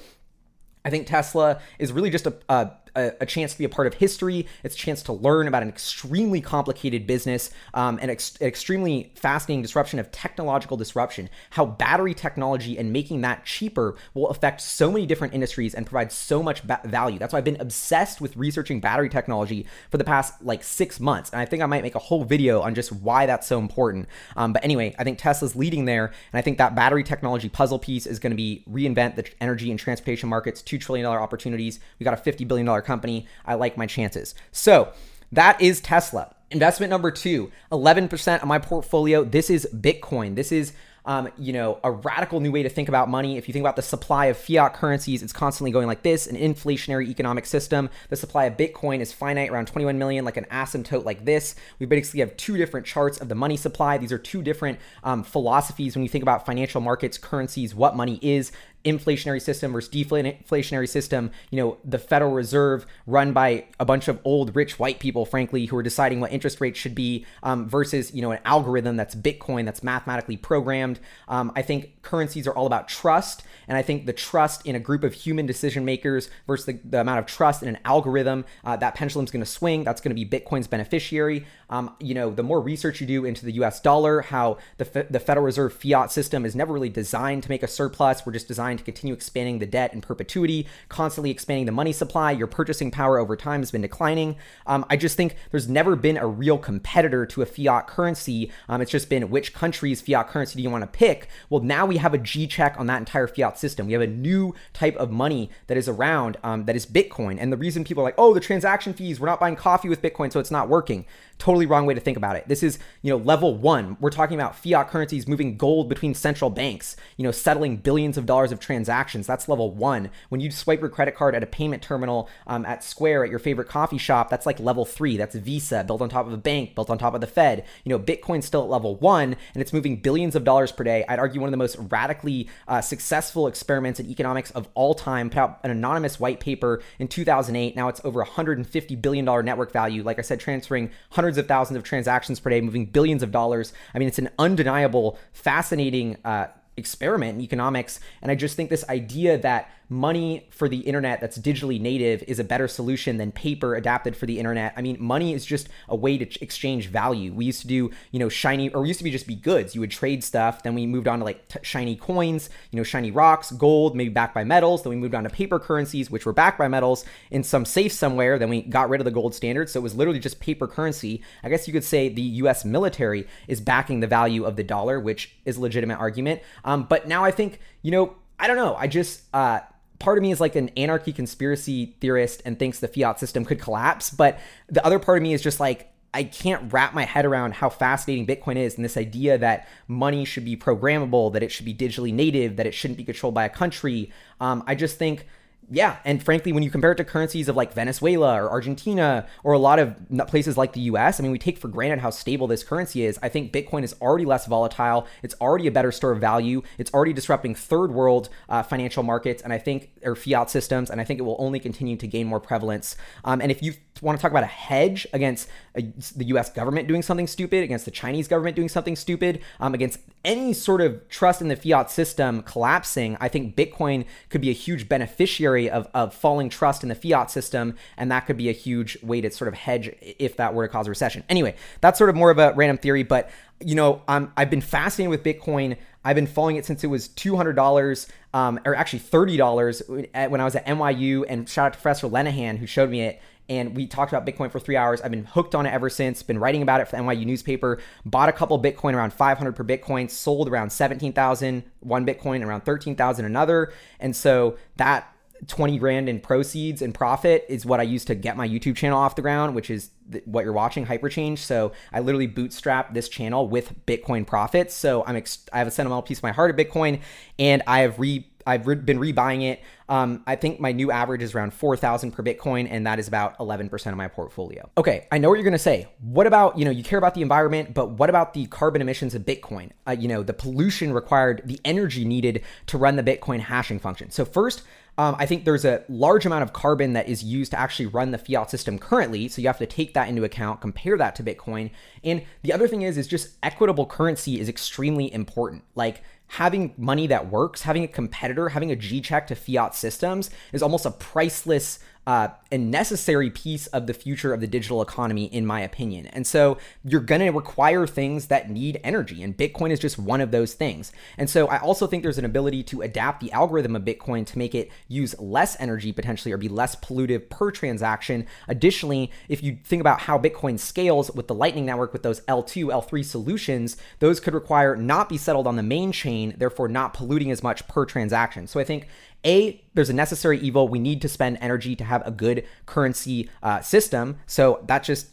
I 0.83 0.89
think 0.89 1.07
Tesla 1.07 1.61
is 1.77 1.91
really 1.91 2.09
just 2.09 2.25
a, 2.25 2.35
a 2.49 2.71
a, 2.95 3.11
a, 3.21 3.25
chance 3.25 3.53
to 3.53 3.57
be 3.57 3.65
a 3.65 3.69
part 3.69 3.87
of 3.87 3.95
history. 3.95 4.47
It's 4.63 4.75
a 4.75 4.77
chance 4.77 5.01
to 5.03 5.13
learn 5.13 5.47
about 5.47 5.63
an 5.63 5.69
extremely 5.69 6.41
complicated 6.41 7.07
business, 7.07 7.51
um, 7.73 7.99
ex- 8.01 8.39
extremely 8.41 9.11
fascinating 9.15 9.61
disruption 9.61 9.99
of 9.99 10.11
technological 10.11 10.77
disruption. 10.77 11.29
How 11.51 11.65
battery 11.65 12.13
technology 12.13 12.77
and 12.77 12.91
making 12.91 13.21
that 13.21 13.45
cheaper 13.45 13.95
will 14.13 14.29
affect 14.29 14.61
so 14.61 14.91
many 14.91 15.05
different 15.05 15.33
industries 15.33 15.73
and 15.73 15.85
provide 15.85 16.11
so 16.11 16.43
much 16.43 16.65
ba- 16.65 16.81
value. 16.85 17.19
That's 17.19 17.33
why 17.33 17.39
I've 17.39 17.45
been 17.45 17.61
obsessed 17.61 18.21
with 18.21 18.35
researching 18.35 18.79
battery 18.79 19.09
technology 19.09 19.65
for 19.89 19.97
the 19.97 20.03
past 20.03 20.41
like 20.41 20.63
six 20.63 20.99
months, 20.99 21.29
and 21.31 21.41
I 21.41 21.45
think 21.45 21.61
I 21.63 21.65
might 21.65 21.83
make 21.83 21.95
a 21.95 21.99
whole 21.99 22.23
video 22.23 22.61
on 22.61 22.75
just 22.75 22.91
why 22.91 23.25
that's 23.25 23.47
so 23.47 23.59
important. 23.59 24.07
Um, 24.35 24.53
but 24.53 24.63
anyway, 24.63 24.95
I 24.99 25.03
think 25.03 25.17
Tesla's 25.17 25.55
leading 25.55 25.85
there, 25.85 26.05
and 26.05 26.39
I 26.39 26.41
think 26.41 26.57
that 26.57 26.75
battery 26.75 27.03
technology 27.03 27.49
puzzle 27.49 27.79
piece 27.79 28.05
is 28.05 28.19
going 28.19 28.31
to 28.31 28.37
be 28.37 28.63
reinvent 28.69 29.15
the 29.15 29.25
energy 29.39 29.69
and 29.71 29.79
transportation 29.79 30.29
markets, 30.29 30.61
two 30.61 30.77
trillion 30.77 31.05
dollar 31.05 31.21
opportunities. 31.21 31.79
We 31.99 32.03
got 32.03 32.13
a 32.13 32.17
fifty 32.17 32.45
billion 32.45 32.65
dollar 32.65 32.80
company. 32.81 33.27
I 33.45 33.55
like 33.55 33.77
my 33.77 33.85
chances. 33.85 34.35
So 34.51 34.93
that 35.31 35.61
is 35.61 35.81
Tesla. 35.81 36.35
Investment 36.49 36.89
number 36.89 37.11
two, 37.11 37.51
11% 37.71 38.41
of 38.41 38.47
my 38.47 38.59
portfolio. 38.59 39.23
This 39.23 39.49
is 39.49 39.67
Bitcoin. 39.73 40.35
This 40.35 40.51
is 40.51 40.73
um, 41.05 41.29
you 41.37 41.51
know, 41.53 41.79
a 41.83 41.91
radical 41.91 42.39
new 42.39 42.51
way 42.51 42.63
to 42.63 42.69
think 42.69 42.87
about 42.87 43.09
money. 43.09 43.37
If 43.37 43.47
you 43.47 43.53
think 43.53 43.63
about 43.63 43.75
the 43.75 43.81
supply 43.81 44.27
of 44.27 44.37
fiat 44.37 44.73
currencies, 44.73 45.23
it's 45.23 45.33
constantly 45.33 45.71
going 45.71 45.87
like 45.87 46.03
this 46.03 46.27
an 46.27 46.35
inflationary 46.35 47.07
economic 47.07 47.45
system. 47.45 47.89
The 48.09 48.15
supply 48.15 48.45
of 48.45 48.57
Bitcoin 48.57 48.99
is 48.99 49.11
finite, 49.11 49.49
around 49.49 49.67
21 49.67 49.97
million, 49.97 50.25
like 50.25 50.37
an 50.37 50.45
asymptote 50.51 51.03
like 51.03 51.25
this. 51.25 51.55
We 51.79 51.85
basically 51.85 52.19
have 52.19 52.37
two 52.37 52.57
different 52.57 52.85
charts 52.85 53.17
of 53.17 53.29
the 53.29 53.35
money 53.35 53.57
supply. 53.57 53.97
These 53.97 54.11
are 54.11 54.19
two 54.19 54.43
different 54.43 54.79
um, 55.03 55.23
philosophies 55.23 55.95
when 55.95 56.03
you 56.03 56.09
think 56.09 56.21
about 56.21 56.45
financial 56.45 56.81
markets, 56.81 57.17
currencies, 57.17 57.73
what 57.73 57.95
money 57.95 58.19
is 58.21 58.51
inflationary 58.83 59.41
system 59.41 59.71
versus 59.71 59.91
deflationary 59.91 60.89
system, 60.89 61.31
you 61.49 61.57
know, 61.57 61.77
the 61.83 61.99
Federal 61.99 62.31
Reserve 62.31 62.85
run 63.05 63.33
by 63.33 63.65
a 63.79 63.85
bunch 63.85 64.07
of 64.07 64.19
old 64.23 64.55
rich 64.55 64.79
white 64.79 64.99
people, 64.99 65.25
frankly, 65.25 65.65
who 65.65 65.77
are 65.77 65.83
deciding 65.83 66.19
what 66.19 66.31
interest 66.31 66.61
rates 66.61 66.79
should 66.79 66.95
be 66.95 67.25
um, 67.43 67.67
versus, 67.69 68.13
you 68.13 68.21
know, 68.21 68.31
an 68.31 68.39
algorithm 68.45 68.95
that's 68.95 69.15
Bitcoin 69.15 69.65
that's 69.65 69.83
mathematically 69.83 70.37
programmed. 70.37 70.99
Um, 71.27 71.51
I 71.55 71.61
think 71.61 72.01
currencies 72.01 72.47
are 72.47 72.53
all 72.53 72.65
about 72.65 72.87
trust. 72.87 73.43
And 73.67 73.77
I 73.77 73.81
think 73.81 74.05
the 74.05 74.13
trust 74.13 74.65
in 74.65 74.75
a 74.75 74.79
group 74.79 75.03
of 75.03 75.13
human 75.13 75.45
decision 75.45 75.85
makers 75.85 76.29
versus 76.47 76.65
the, 76.65 76.79
the 76.83 77.01
amount 77.01 77.19
of 77.19 77.25
trust 77.25 77.63
in 77.63 77.69
an 77.69 77.77
algorithm, 77.85 78.45
uh, 78.65 78.75
that 78.77 78.95
pendulum's 78.95 79.31
going 79.31 79.43
to 79.43 79.49
swing. 79.49 79.83
That's 79.83 80.01
going 80.01 80.15
to 80.15 80.25
be 80.25 80.25
Bitcoin's 80.25 80.67
beneficiary. 80.67 81.45
Um, 81.69 81.95
you 81.99 82.13
know, 82.13 82.31
the 82.31 82.43
more 82.43 82.59
research 82.59 82.99
you 82.99 83.07
do 83.07 83.23
into 83.23 83.45
the 83.45 83.53
US 83.53 83.79
dollar, 83.79 84.21
how 84.21 84.57
the, 84.77 85.07
the 85.09 85.19
Federal 85.19 85.45
Reserve 85.45 85.73
fiat 85.73 86.11
system 86.11 86.45
is 86.45 86.55
never 86.55 86.73
really 86.73 86.89
designed 86.89 87.43
to 87.43 87.49
make 87.49 87.63
a 87.63 87.67
surplus. 87.67 88.25
We're 88.25 88.33
just 88.33 88.47
designed 88.47 88.70
to 88.77 88.83
continue 88.83 89.13
expanding 89.13 89.59
the 89.59 89.65
debt 89.65 89.93
in 89.93 90.01
perpetuity, 90.01 90.67
constantly 90.89 91.31
expanding 91.31 91.65
the 91.65 91.71
money 91.71 91.91
supply. 91.91 92.31
Your 92.31 92.47
purchasing 92.47 92.91
power 92.91 93.17
over 93.17 93.35
time 93.35 93.61
has 93.61 93.71
been 93.71 93.81
declining. 93.81 94.35
Um, 94.67 94.85
I 94.89 94.97
just 94.97 95.17
think 95.17 95.35
there's 95.51 95.69
never 95.69 95.95
been 95.95 96.17
a 96.17 96.27
real 96.27 96.57
competitor 96.57 97.25
to 97.25 97.41
a 97.41 97.45
fiat 97.45 97.87
currency. 97.87 98.51
Um, 98.69 98.81
it's 98.81 98.91
just 98.91 99.09
been 99.09 99.29
which 99.29 99.53
country's 99.53 100.01
fiat 100.01 100.27
currency 100.27 100.57
do 100.57 100.63
you 100.63 100.69
want 100.69 100.83
to 100.83 100.87
pick? 100.87 101.27
Well, 101.49 101.61
now 101.61 101.85
we 101.85 101.97
have 101.97 102.13
a 102.13 102.17
G 102.17 102.47
check 102.47 102.75
on 102.79 102.87
that 102.87 102.99
entire 102.99 103.27
fiat 103.27 103.57
system. 103.57 103.87
We 103.87 103.93
have 103.93 104.01
a 104.01 104.07
new 104.07 104.55
type 104.73 104.95
of 104.95 105.11
money 105.11 105.49
that 105.67 105.77
is 105.77 105.87
around 105.87 106.37
um, 106.43 106.65
that 106.65 106.75
is 106.75 106.85
Bitcoin. 106.85 107.37
And 107.39 107.51
the 107.51 107.57
reason 107.57 107.83
people 107.83 108.01
are 108.01 108.07
like, 108.07 108.15
oh, 108.17 108.33
the 108.33 108.39
transaction 108.39 108.93
fees, 108.93 109.19
we're 109.19 109.27
not 109.27 109.39
buying 109.39 109.55
coffee 109.55 109.89
with 109.89 110.01
Bitcoin, 110.01 110.31
so 110.31 110.39
it's 110.39 110.51
not 110.51 110.69
working. 110.69 111.05
Totally 111.41 111.65
wrong 111.65 111.87
way 111.87 111.95
to 111.95 111.99
think 111.99 112.17
about 112.17 112.35
it. 112.35 112.47
This 112.47 112.61
is, 112.61 112.77
you 113.01 113.09
know, 113.09 113.17
level 113.17 113.55
one. 113.55 113.97
We're 113.99 114.11
talking 114.11 114.39
about 114.39 114.55
fiat 114.55 114.89
currencies 114.89 115.27
moving 115.27 115.57
gold 115.57 115.89
between 115.89 116.13
central 116.13 116.51
banks, 116.51 116.95
you 117.17 117.23
know, 117.23 117.31
settling 117.31 117.77
billions 117.77 118.15
of 118.15 118.27
dollars 118.27 118.51
of 118.51 118.59
transactions. 118.59 119.25
That's 119.25 119.49
level 119.49 119.71
one. 119.73 120.11
When 120.29 120.39
you 120.39 120.51
swipe 120.51 120.81
your 120.81 120.89
credit 120.89 121.15
card 121.15 121.33
at 121.33 121.41
a 121.41 121.47
payment 121.47 121.81
terminal 121.81 122.29
um, 122.45 122.63
at 122.67 122.83
Square 122.83 123.23
at 123.23 123.31
your 123.31 123.39
favorite 123.39 123.67
coffee 123.67 123.97
shop, 123.97 124.29
that's 124.29 124.45
like 124.45 124.59
level 124.59 124.85
three. 124.85 125.17
That's 125.17 125.33
Visa 125.33 125.83
built 125.83 126.03
on 126.03 126.09
top 126.09 126.27
of 126.27 126.33
a 126.33 126.37
bank, 126.37 126.75
built 126.75 126.91
on 126.91 126.99
top 126.99 127.15
of 127.15 127.21
the 127.21 127.25
Fed. 127.25 127.65
You 127.85 127.89
know, 127.89 127.97
Bitcoin's 127.97 128.45
still 128.45 128.61
at 128.61 128.69
level 128.69 128.97
one 128.97 129.35
and 129.55 129.61
it's 129.63 129.73
moving 129.73 129.95
billions 129.95 130.35
of 130.35 130.43
dollars 130.43 130.71
per 130.71 130.83
day. 130.83 131.03
I'd 131.09 131.17
argue 131.17 131.41
one 131.41 131.47
of 131.47 131.51
the 131.53 131.57
most 131.57 131.75
radically 131.89 132.49
uh, 132.67 132.81
successful 132.81 133.47
experiments 133.47 133.99
in 133.99 134.05
economics 134.11 134.51
of 134.51 134.67
all 134.75 134.93
time. 134.93 135.31
Put 135.31 135.39
out 135.39 135.59
an 135.63 135.71
anonymous 135.71 136.19
white 136.19 136.39
paper 136.39 136.83
in 136.99 137.07
2008. 137.07 137.75
Now 137.75 137.87
it's 137.87 138.01
over 138.03 138.19
150 138.19 138.95
billion 138.97 139.25
dollar 139.25 139.41
network 139.41 139.73
value. 139.73 140.03
Like 140.03 140.19
I 140.19 140.21
said, 140.21 140.39
transferring 140.39 140.91
hundreds 141.09 141.30
hundreds 141.31 141.37
of 141.37 141.47
thousands 141.47 141.77
of 141.77 141.83
transactions 141.83 142.41
per 142.41 142.49
day, 142.49 142.59
moving 142.59 142.85
billions 142.85 143.23
of 143.23 143.31
dollars. 143.31 143.71
I 143.95 143.99
mean, 143.99 144.09
it's 144.09 144.19
an 144.19 144.29
undeniable, 144.37 145.17
fascinating 145.31 146.17
uh, 146.25 146.47
experiment 146.75 147.35
in 147.35 147.41
economics. 147.41 148.01
And 148.21 148.29
I 148.29 148.35
just 148.35 148.57
think 148.57 148.69
this 148.69 148.87
idea 148.89 149.37
that 149.37 149.69
money 149.91 150.47
for 150.51 150.69
the 150.69 150.79
internet 150.79 151.19
that's 151.19 151.37
digitally 151.37 151.79
native 151.79 152.23
is 152.23 152.39
a 152.39 152.43
better 152.43 152.67
solution 152.67 153.17
than 153.17 153.31
paper 153.31 153.75
adapted 153.75 154.15
for 154.15 154.25
the 154.25 154.39
internet. 154.39 154.73
I 154.77 154.81
mean, 154.81 154.95
money 154.99 155.33
is 155.33 155.45
just 155.45 155.67
a 155.89 155.95
way 155.95 156.17
to 156.17 156.41
exchange 156.41 156.87
value. 156.87 157.33
We 157.33 157.43
used 157.43 157.61
to 157.61 157.67
do, 157.67 157.91
you 158.11 158.19
know, 158.19 158.29
shiny, 158.29 158.69
or 158.69 158.85
used 158.85 158.99
to 158.99 159.03
be 159.03 159.11
just 159.11 159.27
be 159.27 159.35
goods. 159.35 159.75
You 159.75 159.81
would 159.81 159.91
trade 159.91 160.23
stuff. 160.23 160.63
Then 160.63 160.75
we 160.75 160.87
moved 160.87 161.09
on 161.09 161.19
to 161.19 161.25
like 161.25 161.45
t- 161.49 161.59
shiny 161.63 161.97
coins, 161.97 162.49
you 162.71 162.77
know, 162.77 162.83
shiny 162.83 163.11
rocks, 163.11 163.51
gold, 163.51 163.95
maybe 163.95 164.09
backed 164.09 164.33
by 164.33 164.45
metals. 164.45 164.83
Then 164.83 164.91
we 164.91 164.95
moved 164.95 165.13
on 165.13 165.25
to 165.25 165.29
paper 165.29 165.59
currencies, 165.59 166.09
which 166.09 166.25
were 166.25 166.33
backed 166.33 166.57
by 166.57 166.69
metals 166.69 167.03
in 167.29 167.43
some 167.43 167.65
safe 167.65 167.91
somewhere. 167.91 168.39
Then 168.39 168.49
we 168.49 168.61
got 168.61 168.89
rid 168.89 169.01
of 169.01 169.05
the 169.05 169.11
gold 169.11 169.35
standard. 169.35 169.69
So 169.69 169.81
it 169.81 169.83
was 169.83 169.93
literally 169.93 170.19
just 170.19 170.39
paper 170.39 170.67
currency. 170.67 171.21
I 171.43 171.49
guess 171.49 171.67
you 171.67 171.73
could 171.73 171.83
say 171.83 172.07
the 172.07 172.21
US 172.21 172.63
military 172.63 173.27
is 173.49 173.59
backing 173.59 173.99
the 173.99 174.07
value 174.07 174.45
of 174.45 174.55
the 174.55 174.63
dollar, 174.63 175.01
which 175.01 175.35
is 175.43 175.57
a 175.57 175.61
legitimate 175.61 175.99
argument. 175.99 176.41
Um, 176.63 176.85
but 176.89 177.09
now 177.09 177.25
I 177.25 177.31
think, 177.31 177.59
you 177.81 177.91
know, 177.91 178.15
I 178.39 178.47
don't 178.47 178.55
know. 178.55 178.75
I 178.75 178.87
just, 178.87 179.23
uh, 179.35 179.59
part 180.01 180.17
of 180.17 180.21
me 180.23 180.31
is 180.31 180.41
like 180.41 180.55
an 180.55 180.69
anarchy 180.75 181.13
conspiracy 181.13 181.95
theorist 182.01 182.41
and 182.43 182.57
thinks 182.57 182.79
the 182.79 182.87
fiat 182.87 183.19
system 183.19 183.45
could 183.45 183.61
collapse. 183.61 184.09
But 184.09 184.39
the 184.67 184.85
other 184.85 184.99
part 184.99 185.17
of 185.17 185.23
me 185.23 185.33
is 185.33 185.41
just 185.41 185.59
like, 185.59 185.87
I 186.13 186.23
can't 186.25 186.73
wrap 186.73 186.93
my 186.93 187.05
head 187.05 187.25
around 187.25 187.53
how 187.53 187.69
fascinating 187.69 188.27
Bitcoin 188.27 188.57
is 188.57 188.75
and 188.75 188.83
this 188.83 188.97
idea 188.97 189.37
that 189.37 189.69
money 189.87 190.25
should 190.25 190.43
be 190.43 190.57
programmable, 190.57 191.31
that 191.31 191.43
it 191.43 191.51
should 191.51 191.65
be 191.65 191.73
digitally 191.73 192.13
native, 192.13 192.57
that 192.57 192.65
it 192.65 192.73
shouldn't 192.73 192.97
be 192.97 193.05
controlled 193.05 193.33
by 193.33 193.45
a 193.45 193.49
country. 193.49 194.11
Um, 194.41 194.63
I 194.67 194.75
just 194.75 194.97
think 194.97 195.25
yeah, 195.73 195.97
and 196.03 196.21
frankly, 196.21 196.51
when 196.51 196.63
you 196.63 196.69
compare 196.69 196.91
it 196.91 196.95
to 196.95 197.05
currencies 197.05 197.47
of 197.47 197.55
like 197.55 197.73
Venezuela 197.73 198.43
or 198.43 198.49
Argentina 198.49 199.25
or 199.41 199.53
a 199.53 199.57
lot 199.57 199.79
of 199.79 199.95
places 200.27 200.57
like 200.57 200.73
the 200.73 200.81
US, 200.81 201.17
I 201.17 201.23
mean, 201.23 201.31
we 201.31 201.39
take 201.39 201.57
for 201.57 201.69
granted 201.69 201.99
how 201.99 202.09
stable 202.09 202.45
this 202.45 202.61
currency 202.61 203.05
is. 203.05 203.17
I 203.23 203.29
think 203.29 203.53
Bitcoin 203.53 203.83
is 203.83 203.95
already 204.01 204.25
less 204.25 204.47
volatile. 204.47 205.07
It's 205.23 205.33
already 205.39 205.67
a 205.67 205.71
better 205.71 205.93
store 205.93 206.11
of 206.11 206.19
value. 206.19 206.61
It's 206.77 206.93
already 206.93 207.13
disrupting 207.13 207.55
third 207.55 207.91
world 207.93 208.27
uh, 208.49 208.63
financial 208.63 209.01
markets 209.01 209.41
and 209.41 209.53
I 209.53 209.59
think, 209.59 209.91
or 210.03 210.15
fiat 210.15 210.49
systems, 210.49 210.89
and 210.89 210.99
I 210.99 211.05
think 211.05 211.21
it 211.21 211.23
will 211.23 211.37
only 211.39 211.59
continue 211.59 211.95
to 211.95 212.07
gain 212.07 212.27
more 212.27 212.41
prevalence. 212.41 212.97
Um, 213.23 213.39
and 213.39 213.49
if 213.49 213.63
you 213.63 213.75
want 214.01 214.17
to 214.17 214.21
talk 214.21 214.31
about 214.31 214.43
a 214.43 214.47
hedge 214.47 215.07
against 215.13 215.47
a, 215.75 215.83
the 216.15 216.25
US 216.25 216.49
government 216.49 216.87
doing 216.87 217.01
something 217.01 217.27
stupid, 217.27 217.63
against 217.63 217.85
the 217.85 217.91
Chinese 217.91 218.27
government 218.27 218.55
doing 218.55 218.69
something 218.69 218.95
stupid, 218.95 219.41
um, 219.59 219.73
against 219.73 219.99
any 220.25 220.53
sort 220.53 220.81
of 220.81 221.07
trust 221.09 221.41
in 221.41 221.47
the 221.47 221.55
fiat 221.55 221.89
system 221.89 222.41
collapsing, 222.43 223.17
I 223.19 223.27
think 223.27 223.55
Bitcoin 223.55 224.05
could 224.29 224.41
be 224.41 224.49
a 224.49 224.53
huge 224.53 224.89
beneficiary 224.89 225.69
of, 225.69 225.87
of 225.93 226.13
falling 226.13 226.49
trust 226.49 226.83
in 226.83 226.89
the 226.89 226.95
fiat 226.95 227.31
system. 227.31 227.75
And 227.97 228.11
that 228.11 228.21
could 228.21 228.37
be 228.37 228.49
a 228.49 228.53
huge 228.53 229.01
way 229.01 229.21
to 229.21 229.31
sort 229.31 229.47
of 229.47 229.53
hedge 229.53 229.95
if 230.01 230.37
that 230.37 230.53
were 230.53 230.67
to 230.67 230.71
cause 230.71 230.87
a 230.87 230.89
recession. 230.89 231.23
Anyway, 231.29 231.55
that's 231.79 231.97
sort 231.97 232.09
of 232.09 232.15
more 232.15 232.31
of 232.31 232.39
a 232.39 232.53
random 232.53 232.77
theory, 232.77 233.03
but 233.03 233.29
you 233.63 233.75
know, 233.75 234.01
I'm, 234.07 234.31
I've 234.35 234.49
been 234.49 234.61
fascinated 234.61 235.11
with 235.11 235.23
Bitcoin. 235.23 235.77
I've 236.03 236.15
been 236.15 236.27
following 236.27 236.55
it 236.55 236.65
since 236.65 236.83
it 236.83 236.87
was 236.87 237.09
$200, 237.09 238.09
um, 238.33 238.59
or 238.65 238.75
actually 238.75 238.99
$30 238.99 240.29
when 240.29 240.41
I 240.41 240.43
was 240.43 240.55
at 240.55 240.65
NYU. 240.65 241.25
And 241.27 241.47
shout 241.47 241.67
out 241.67 241.73
to 241.73 241.79
Professor 241.79 242.07
Lenahan 242.07 242.57
who 242.57 242.65
showed 242.65 242.89
me 242.89 243.01
it 243.01 243.21
and 243.51 243.75
we 243.75 243.85
talked 243.85 244.13
about 244.13 244.25
Bitcoin 244.25 244.49
for 244.49 244.61
three 244.61 244.77
hours. 244.77 245.01
I've 245.01 245.11
been 245.11 245.25
hooked 245.25 245.55
on 245.55 245.65
it 245.65 245.73
ever 245.73 245.89
since. 245.89 246.23
Been 246.23 246.39
writing 246.39 246.61
about 246.61 246.79
it 246.79 246.87
for 246.87 246.95
the 246.95 247.01
NYU 247.01 247.25
newspaper. 247.25 247.79
Bought 248.05 248.29
a 248.29 248.31
couple 248.31 248.57
Bitcoin 248.61 248.93
around 248.93 249.11
500 249.11 249.51
per 249.51 249.65
Bitcoin. 249.65 250.09
Sold 250.09 250.47
around 250.47 250.71
17,000 250.71 251.63
one 251.81 252.05
Bitcoin, 252.05 252.45
around 252.45 252.61
13,000 252.61 253.25
another. 253.25 253.73
And 253.99 254.15
so 254.15 254.55
that 254.77 255.13
20 255.47 255.77
grand 255.79 256.07
in 256.07 256.21
proceeds 256.21 256.81
and 256.81 256.93
profit 256.93 257.45
is 257.49 257.65
what 257.65 257.81
I 257.81 257.83
use 257.83 258.05
to 258.05 258.15
get 258.15 258.37
my 258.37 258.47
YouTube 258.47 258.77
channel 258.77 258.97
off 258.97 259.15
the 259.17 259.21
ground, 259.21 259.53
which 259.53 259.69
is 259.69 259.89
th- 260.09 260.23
what 260.25 260.45
you're 260.45 260.53
watching, 260.53 260.85
Hyperchange. 260.85 261.39
So 261.39 261.73
I 261.91 261.99
literally 261.99 262.27
bootstrap 262.27 262.93
this 262.93 263.09
channel 263.09 263.49
with 263.49 263.85
Bitcoin 263.85 264.25
profits. 264.25 264.73
So 264.73 265.03
I'm 265.05 265.17
ex- 265.17 265.45
I 265.51 265.57
have 265.57 265.67
a 265.67 265.71
sentimental 265.71 266.03
piece 266.03 266.19
of 266.19 266.23
my 266.23 266.31
heart 266.31 266.51
of 266.51 266.57
Bitcoin, 266.57 267.01
and 267.37 267.63
I 267.67 267.79
have 267.79 267.99
re 267.99 268.30
I've 268.45 268.67
re- 268.67 268.75
been 268.75 268.99
rebuying 268.99 269.43
it. 269.43 269.61
Um, 269.89 270.23
I 270.25 270.35
think 270.35 270.59
my 270.59 270.71
new 270.71 270.91
average 270.91 271.21
is 271.21 271.35
around 271.35 271.53
4,000 271.53 272.11
per 272.11 272.23
Bitcoin, 272.23 272.67
and 272.69 272.87
that 272.87 272.99
is 272.99 273.07
about 273.07 273.37
11% 273.39 273.87
of 273.87 273.97
my 273.97 274.07
portfolio. 274.07 274.69
Okay, 274.77 275.07
I 275.11 275.17
know 275.17 275.29
what 275.29 275.35
you're 275.35 275.43
gonna 275.43 275.57
say. 275.57 275.89
What 275.99 276.27
about, 276.27 276.57
you 276.57 276.65
know, 276.65 276.71
you 276.71 276.83
care 276.83 276.99
about 276.99 277.13
the 277.13 277.21
environment, 277.21 277.73
but 277.73 277.91
what 277.91 278.09
about 278.09 278.33
the 278.33 278.45
carbon 278.47 278.81
emissions 278.81 279.15
of 279.15 279.23
Bitcoin? 279.23 279.71
Uh, 279.87 279.91
you 279.91 280.07
know, 280.07 280.23
the 280.23 280.33
pollution 280.33 280.93
required, 280.93 281.41
the 281.45 281.59
energy 281.65 282.05
needed 282.05 282.43
to 282.67 282.77
run 282.77 282.95
the 282.95 283.03
Bitcoin 283.03 283.39
hashing 283.39 283.79
function. 283.79 284.11
So, 284.11 284.23
first, 284.25 284.63
um, 284.97 285.15
I 285.17 285.25
think 285.25 285.45
there's 285.45 285.65
a 285.65 285.83
large 285.87 286.25
amount 286.25 286.43
of 286.43 286.53
carbon 286.53 286.93
that 286.93 287.07
is 287.07 287.23
used 287.23 287.51
to 287.51 287.59
actually 287.59 287.85
run 287.87 288.11
the 288.11 288.17
fiat 288.17 288.49
system 288.49 288.77
currently. 288.77 289.27
So 289.29 289.41
you 289.41 289.47
have 289.47 289.57
to 289.59 289.65
take 289.65 289.93
that 289.93 290.09
into 290.09 290.23
account, 290.23 290.61
compare 290.61 290.97
that 290.97 291.15
to 291.15 291.23
Bitcoin. 291.23 291.71
And 292.03 292.23
the 292.43 292.53
other 292.53 292.67
thing 292.67 292.81
is, 292.81 292.97
is 292.97 293.07
just 293.07 293.37
equitable 293.41 293.85
currency 293.85 294.39
is 294.39 294.49
extremely 294.49 295.11
important. 295.13 295.63
Like 295.75 296.03
having 296.31 296.73
money 296.77 297.07
that 297.07 297.29
works, 297.29 297.63
having 297.63 297.83
a 297.83 297.87
competitor, 297.87 298.47
having 298.47 298.71
a 298.71 298.75
G 298.75 299.01
check 299.01 299.27
to 299.27 299.35
fiat 299.35 299.75
systems 299.75 300.29
is 300.53 300.63
almost 300.63 300.85
a 300.85 300.91
priceless 300.91 301.79
uh, 302.07 302.29
a 302.51 302.57
necessary 302.57 303.29
piece 303.29 303.67
of 303.67 303.85
the 303.85 303.93
future 303.93 304.33
of 304.33 304.41
the 304.41 304.47
digital 304.47 304.81
economy, 304.81 305.25
in 305.25 305.45
my 305.45 305.61
opinion. 305.61 306.07
And 306.07 306.25
so 306.25 306.57
you're 306.83 306.99
going 306.99 307.21
to 307.21 307.29
require 307.29 307.85
things 307.85 308.27
that 308.27 308.49
need 308.49 308.79
energy, 308.83 309.21
and 309.21 309.37
Bitcoin 309.37 309.69
is 309.69 309.79
just 309.79 309.99
one 309.99 310.19
of 310.19 310.31
those 310.31 310.53
things. 310.53 310.91
And 311.17 311.29
so 311.29 311.47
I 311.47 311.59
also 311.59 311.85
think 311.85 312.01
there's 312.01 312.17
an 312.17 312.25
ability 312.25 312.63
to 312.63 312.81
adapt 312.81 313.21
the 313.21 313.31
algorithm 313.31 313.75
of 313.75 313.83
Bitcoin 313.83 314.25
to 314.25 314.37
make 314.37 314.55
it 314.55 314.71
use 314.87 315.17
less 315.19 315.55
energy 315.59 315.91
potentially 315.91 316.31
or 316.31 316.37
be 316.37 316.49
less 316.49 316.75
pollutive 316.75 317.29
per 317.29 317.51
transaction. 317.51 318.25
Additionally, 318.47 319.11
if 319.29 319.43
you 319.43 319.59
think 319.63 319.79
about 319.79 320.01
how 320.01 320.17
Bitcoin 320.17 320.57
scales 320.59 321.11
with 321.11 321.27
the 321.27 321.35
Lightning 321.35 321.65
Network 321.65 321.93
with 321.93 322.03
those 322.03 322.21
L2, 322.21 322.65
L3 322.65 323.05
solutions, 323.05 323.77
those 323.99 324.19
could 324.19 324.33
require 324.33 324.75
not 324.75 325.07
be 325.07 325.17
settled 325.17 325.45
on 325.45 325.55
the 325.55 325.63
main 325.63 325.91
chain, 325.91 326.33
therefore 326.37 326.67
not 326.67 326.93
polluting 326.93 327.31
as 327.31 327.43
much 327.43 327.67
per 327.67 327.85
transaction. 327.85 328.47
So 328.47 328.59
I 328.59 328.63
think 328.63 328.87
a, 329.25 329.63
there's 329.73 329.89
a 329.89 329.93
necessary 329.93 330.39
evil. 330.39 330.67
We 330.67 330.79
need 330.79 331.01
to 331.01 331.09
spend 331.09 331.37
energy 331.41 331.75
to 331.75 331.83
have 331.83 332.05
a 332.05 332.11
good 332.11 332.45
currency 332.65 333.29
uh, 333.43 333.61
system. 333.61 334.17
So 334.25 334.63
that 334.67 334.83
just, 334.83 335.09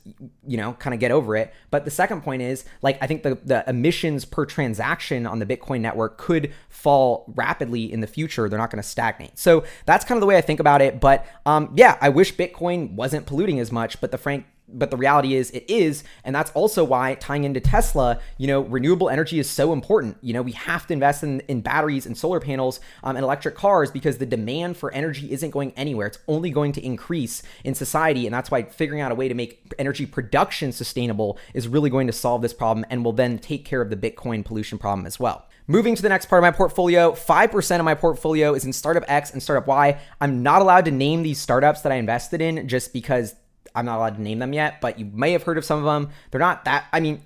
you 0.46 0.56
know, 0.56 0.72
kind 0.74 0.94
of 0.94 1.00
get 1.00 1.10
over 1.10 1.36
it. 1.36 1.52
But 1.70 1.84
the 1.84 1.90
second 1.90 2.22
point 2.22 2.42
is 2.42 2.64
like, 2.82 2.98
I 3.02 3.06
think 3.06 3.22
the, 3.22 3.38
the 3.44 3.68
emissions 3.68 4.24
per 4.24 4.46
transaction 4.46 5.26
on 5.26 5.38
the 5.38 5.46
Bitcoin 5.46 5.80
network 5.80 6.18
could 6.18 6.52
fall 6.68 7.32
rapidly 7.36 7.92
in 7.92 8.00
the 8.00 8.06
future. 8.06 8.48
They're 8.48 8.58
not 8.58 8.70
going 8.70 8.82
to 8.82 8.88
stagnate. 8.88 9.38
So 9.38 9.64
that's 9.86 10.04
kind 10.04 10.16
of 10.16 10.20
the 10.20 10.26
way 10.26 10.36
I 10.36 10.40
think 10.42 10.60
about 10.60 10.80
it. 10.80 11.00
But 11.00 11.26
um, 11.44 11.72
yeah, 11.74 11.98
I 12.00 12.08
wish 12.08 12.34
Bitcoin 12.34 12.92
wasn't 12.92 13.26
polluting 13.26 13.60
as 13.60 13.70
much. 13.70 14.00
But 14.00 14.10
the 14.10 14.18
frank 14.18 14.46
but 14.72 14.90
the 14.90 14.96
reality 14.96 15.34
is 15.34 15.50
it 15.52 15.64
is 15.68 16.04
and 16.24 16.34
that's 16.34 16.50
also 16.52 16.84
why 16.84 17.14
tying 17.14 17.44
into 17.44 17.60
tesla 17.60 18.20
you 18.36 18.46
know 18.46 18.60
renewable 18.60 19.08
energy 19.08 19.38
is 19.38 19.48
so 19.48 19.72
important. 19.72 20.16
You 20.20 20.34
know 20.34 20.42
we 20.42 20.52
have 20.52 20.86
to 20.86 20.92
invest 20.92 21.22
in, 21.22 21.40
in 21.40 21.60
batteries 21.60 22.06
and 22.06 22.16
solar 22.16 22.40
panels 22.40 22.80
um, 23.02 23.16
and 23.16 23.24
electric 23.24 23.54
cars 23.54 23.90
because 23.90 24.18
the 24.18 24.26
demand 24.26 24.76
for 24.76 24.92
energy 24.92 25.32
isn't 25.32 25.50
going 25.50 25.72
anywhere. 25.76 26.06
It's 26.06 26.18
only 26.28 26.50
going 26.50 26.72
to 26.72 26.84
increase 26.84 27.42
in 27.64 27.74
society 27.74 28.26
and 28.26 28.34
that's 28.34 28.50
why 28.50 28.64
figuring 28.64 29.00
out 29.00 29.12
a 29.12 29.14
way 29.14 29.28
to 29.28 29.34
make 29.34 29.72
energy 29.78 30.06
production 30.06 30.72
sustainable 30.72 31.38
is 31.54 31.68
really 31.68 31.90
going 31.90 32.06
to 32.06 32.12
solve 32.12 32.42
this 32.42 32.54
problem 32.54 32.84
and 32.90 33.04
will 33.04 33.12
then 33.12 33.38
take 33.38 33.64
care 33.64 33.80
of 33.80 33.90
the 33.90 33.96
bitcoin 33.96 34.44
pollution 34.44 34.78
problem 34.78 35.06
as 35.06 35.18
well. 35.18 35.46
Moving 35.70 35.94
to 35.94 36.00
the 36.00 36.08
next 36.08 36.26
part 36.26 36.42
of 36.42 36.44
my 36.44 36.50
portfolio, 36.50 37.12
5% 37.12 37.78
of 37.78 37.84
my 37.84 37.94
portfolio 37.94 38.54
is 38.54 38.64
in 38.64 38.72
Startup 38.72 39.04
X 39.06 39.32
and 39.32 39.42
Startup 39.42 39.66
Y. 39.66 40.00
I'm 40.18 40.42
not 40.42 40.62
allowed 40.62 40.86
to 40.86 40.90
name 40.90 41.22
these 41.22 41.38
startups 41.38 41.82
that 41.82 41.92
I 41.92 41.96
invested 41.96 42.40
in 42.40 42.66
just 42.68 42.94
because 42.94 43.34
I'm 43.74 43.84
not 43.84 43.98
allowed 43.98 44.16
to 44.16 44.22
name 44.22 44.38
them 44.38 44.52
yet, 44.52 44.80
but 44.80 44.98
you 44.98 45.06
may 45.06 45.32
have 45.32 45.42
heard 45.42 45.58
of 45.58 45.64
some 45.64 45.78
of 45.78 45.84
them. 45.84 46.12
They're 46.30 46.40
not 46.40 46.64
that, 46.64 46.86
I 46.92 47.00
mean, 47.00 47.22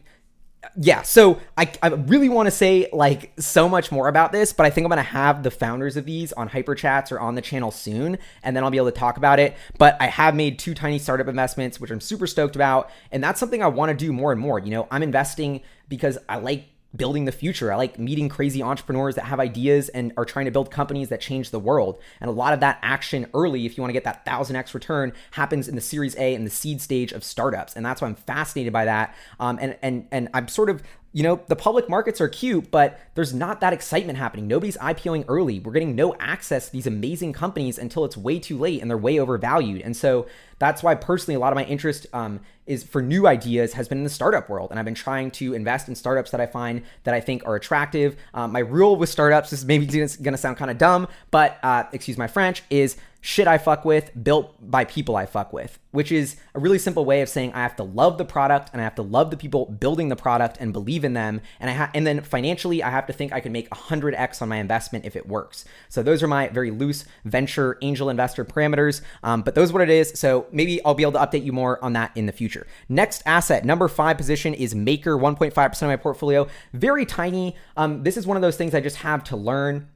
yeah, 0.77 1.03
so 1.03 1.41
I, 1.59 1.71
I 1.83 1.89
really 1.89 2.29
want 2.29 2.47
to 2.47 2.51
say 2.51 2.89
like 2.93 3.33
so 3.39 3.69
much 3.69 3.91
more 3.91 4.09
about 4.09 4.33
this, 4.33 4.53
but 4.53 4.65
I 4.65 4.71
think 4.71 4.85
I'm 4.85 4.91
gonna 4.91 5.03
have 5.03 5.43
the 5.43 5.51
founders 5.51 5.97
of 5.97 6.07
these 6.07 6.33
on 6.33 6.49
Hyperchats 6.49 7.11
or 7.11 7.19
on 7.19 7.35
the 7.35 7.43
channel 7.43 7.71
soon, 7.71 8.17
and 8.43 8.57
then 8.57 8.63
I'll 8.63 8.71
be 8.71 8.77
able 8.77 8.93
to 8.93 8.99
talk 8.99 9.17
about 9.17 9.41
it. 9.41 9.57
But 9.79 9.97
I 10.01 10.07
have 10.07 10.35
made 10.35 10.59
two 10.59 10.75
tiny 10.75 10.99
startup 10.99 11.27
investments, 11.27 11.81
which 11.81 11.91
I'm 11.91 12.01
super 12.01 12.27
stoked 12.27 12.55
about, 12.55 12.91
and 13.11 13.23
that's 13.23 13.41
something 13.41 13.63
I 13.63 13.67
want 13.67 13.91
to 13.91 13.97
do 13.97 14.13
more 14.13 14.31
and 14.31 14.41
more. 14.41 14.61
You 14.61 14.71
know, 14.71 14.89
I'm 14.91 15.03
investing 15.03 15.63
because 15.89 16.17
I 16.29 16.37
like 16.37 16.67
building 16.95 17.25
the 17.25 17.33
future. 17.33 17.73
I 17.73 17.77
like 17.77 17.99
meeting 17.99 18.29
crazy 18.29 18.63
entrepreneurs 18.63 19.15
that 19.15 19.25
have 19.25 19.41
ideas 19.41 19.89
and 19.89 20.13
are 20.17 20.25
trying 20.25 20.45
to 20.45 20.51
build 20.51 20.71
companies 20.71 21.09
that 21.09 21.21
change 21.21 21.51
the 21.51 21.59
world. 21.59 21.99
And 22.21 22.29
a 22.29 22.33
lot 22.33 22.53
of 22.53 22.61
that 22.61 22.79
action 22.83 23.27
early, 23.35 23.65
if 23.65 23.77
you 23.77 23.83
want 23.83 23.91
to 23.91 23.95
get 23.95 24.05
that 24.05 24.25
1000x 24.27 24.75
return, 24.75 25.13
happens 25.33 25.69
in 25.69 25.75
the 25.75 25.81
Series 25.81 26.17
A 26.17 26.35
and 26.35 26.47
the 26.47 26.51
seed 26.51 26.81
stage 26.81 27.13
of 27.13 27.25
startups. 27.25 27.77
And 27.77 27.85
that's 27.85 28.03
why 28.03 28.09
I'm 28.09 28.15
fascinated 28.15 28.73
by 28.73 28.85
that. 28.85 29.15
Um, 29.41 29.59
and 29.61 29.77
and 29.83 30.07
and 30.11 30.29
I'm 30.35 30.49
sort 30.49 30.69
of 30.69 30.83
you 31.15 31.23
know, 31.23 31.41
the 31.47 31.57
public 31.57 31.91
markets 31.91 32.21
are 32.21 32.29
cute, 32.29 32.71
but 32.71 32.99
there's 33.15 33.35
not 33.35 33.61
that 33.61 33.75
excitement 33.75 34.19
happening. 34.19 34.49
Nobody's 34.49 34.79
IPOing 34.79 35.27
early. 35.29 35.61
We're 35.61 35.73
getting 35.73 35.95
no 35.95 36.15
access 36.19 36.67
to 36.67 36.73
these 36.73 36.87
amazing 36.87 37.35
companies 37.35 37.79
until 37.79 38.07
it's 38.07 38.17
way 38.17 38.39
too 38.39 38.59
late 38.59 38.81
and 38.81 38.91
they're 38.91 38.97
way 38.97 39.21
overvalued. 39.21 39.83
And 39.83 39.95
so 39.95 40.27
that's 40.59 40.83
why 40.83 40.95
personally, 40.95 41.35
a 41.35 41.39
lot 41.39 41.53
of 41.53 41.57
my 41.57 41.65
interest 41.65 42.07
um, 42.15 42.41
is 42.67 42.85
for 42.85 43.03
new 43.03 43.27
ideas 43.27 43.73
has 43.75 43.89
been 43.89 43.99
in 43.99 44.05
the 44.05 44.11
startup 44.11 44.49
world. 44.49 44.71
And 44.71 44.79
I've 44.79 44.85
been 44.85 44.95
trying 44.95 45.31
to 45.33 45.55
invest 45.55 45.89
in 45.89 45.95
startups 45.95 46.31
that 46.31 46.41
I 46.41 46.47
find 46.47 46.83
that 47.05 47.15
I 47.15 47.21
think 47.21 47.45
are 47.47 47.57
attractive. 47.57 48.17
Um, 48.35 48.53
my 48.53 48.61
rule 48.61 48.97
with 48.97 49.09
startups, 49.09 49.51
this 49.51 49.61
is 49.61 49.67
maybe 49.67 49.87
going 49.87 50.09
to 50.09 50.37
sound 50.37 50.57
kind 50.57 50.71
of 50.71 50.79
dumb, 50.79 51.09
but 51.31 51.59
uh, 51.63 51.85
excuse 51.93 52.17
my 52.17 52.29
French, 52.29 52.63
is 52.71 52.97
shit 53.25 53.47
I 53.47 53.57
fuck 53.57 53.85
with 53.85 54.11
built 54.23 54.55
by 54.61 54.85
people 54.85 55.17
I 55.17 55.27
fuck 55.27 55.53
with, 55.53 55.79
which 55.93 56.11
is 56.11 56.37
a 56.55 56.59
really 56.59 56.79
simple 56.79 57.05
way 57.05 57.23
of 57.23 57.29
saying 57.29 57.53
I 57.53 57.63
have 57.63 57.77
to 57.77 57.85
love 57.85 58.19
the 58.19 58.25
product 58.25 58.71
and 58.73 58.81
I 58.81 58.85
have 58.85 58.97
to 58.97 59.03
love 59.03 59.31
the 59.31 59.37
people 59.37 59.67
building 59.67 60.09
the 60.09 60.17
product 60.17 60.59
and 60.61 60.73
believe 60.73 61.05
in 61.05 61.15
them. 61.15 61.41
And 61.61 61.71
I 61.71 61.73
ha- 61.73 61.91
and 61.95 62.05
then 62.05 62.21
financially, 62.21 62.83
I 62.83 62.91
have 62.91 63.07
to 63.07 63.13
think 63.13 63.33
I 63.33 63.41
can 63.41 63.53
make 63.53 63.71
100x 63.71 64.43
on 64.43 64.49
my 64.49 64.57
investment 64.57 65.05
if 65.05 65.15
it 65.15 65.27
works. 65.27 65.65
So 65.89 66.03
those 66.03 66.23
are 66.23 66.27
my 66.27 66.49
very 66.49 66.73
loose 66.73 67.05
venture 67.25 67.79
angel 67.81 68.11
investor 68.11 68.45
parameters. 68.45 69.03
Um, 69.23 69.43
but 69.43 69.55
those 69.55 69.71
are 69.71 69.75
what 69.75 69.83
it 69.83 69.91
is. 69.91 70.19
So 70.19 70.47
maybe 70.51 70.85
I'll 70.85 70.95
be 70.95 71.05
able 71.05 71.13
to 71.13 71.21
update 71.21 71.45
you 71.45 71.53
more 71.53 71.83
on 71.83 71.93
that 71.93 72.11
in 72.17 72.27
the 72.27 72.33
future. 72.33 72.52
Next 72.89 73.23
asset, 73.27 73.65
number 73.65 73.89
five 73.89 74.17
position 74.17 74.55
is 74.55 74.75
Maker, 74.75 75.17
1.5% 75.17 75.83
of 75.83 75.89
my 75.89 75.97
portfolio. 75.97 76.47
Very 76.73 77.07
tiny. 77.07 77.57
Um, 77.77 78.03
this 78.03 78.17
is 78.17 78.27
one 78.27 78.37
of 78.37 78.43
those 78.43 78.57
things 78.57 78.75
I 78.75 78.81
just 78.81 78.97
have 78.97 79.25
to 79.25 79.37
learn. 79.37 79.89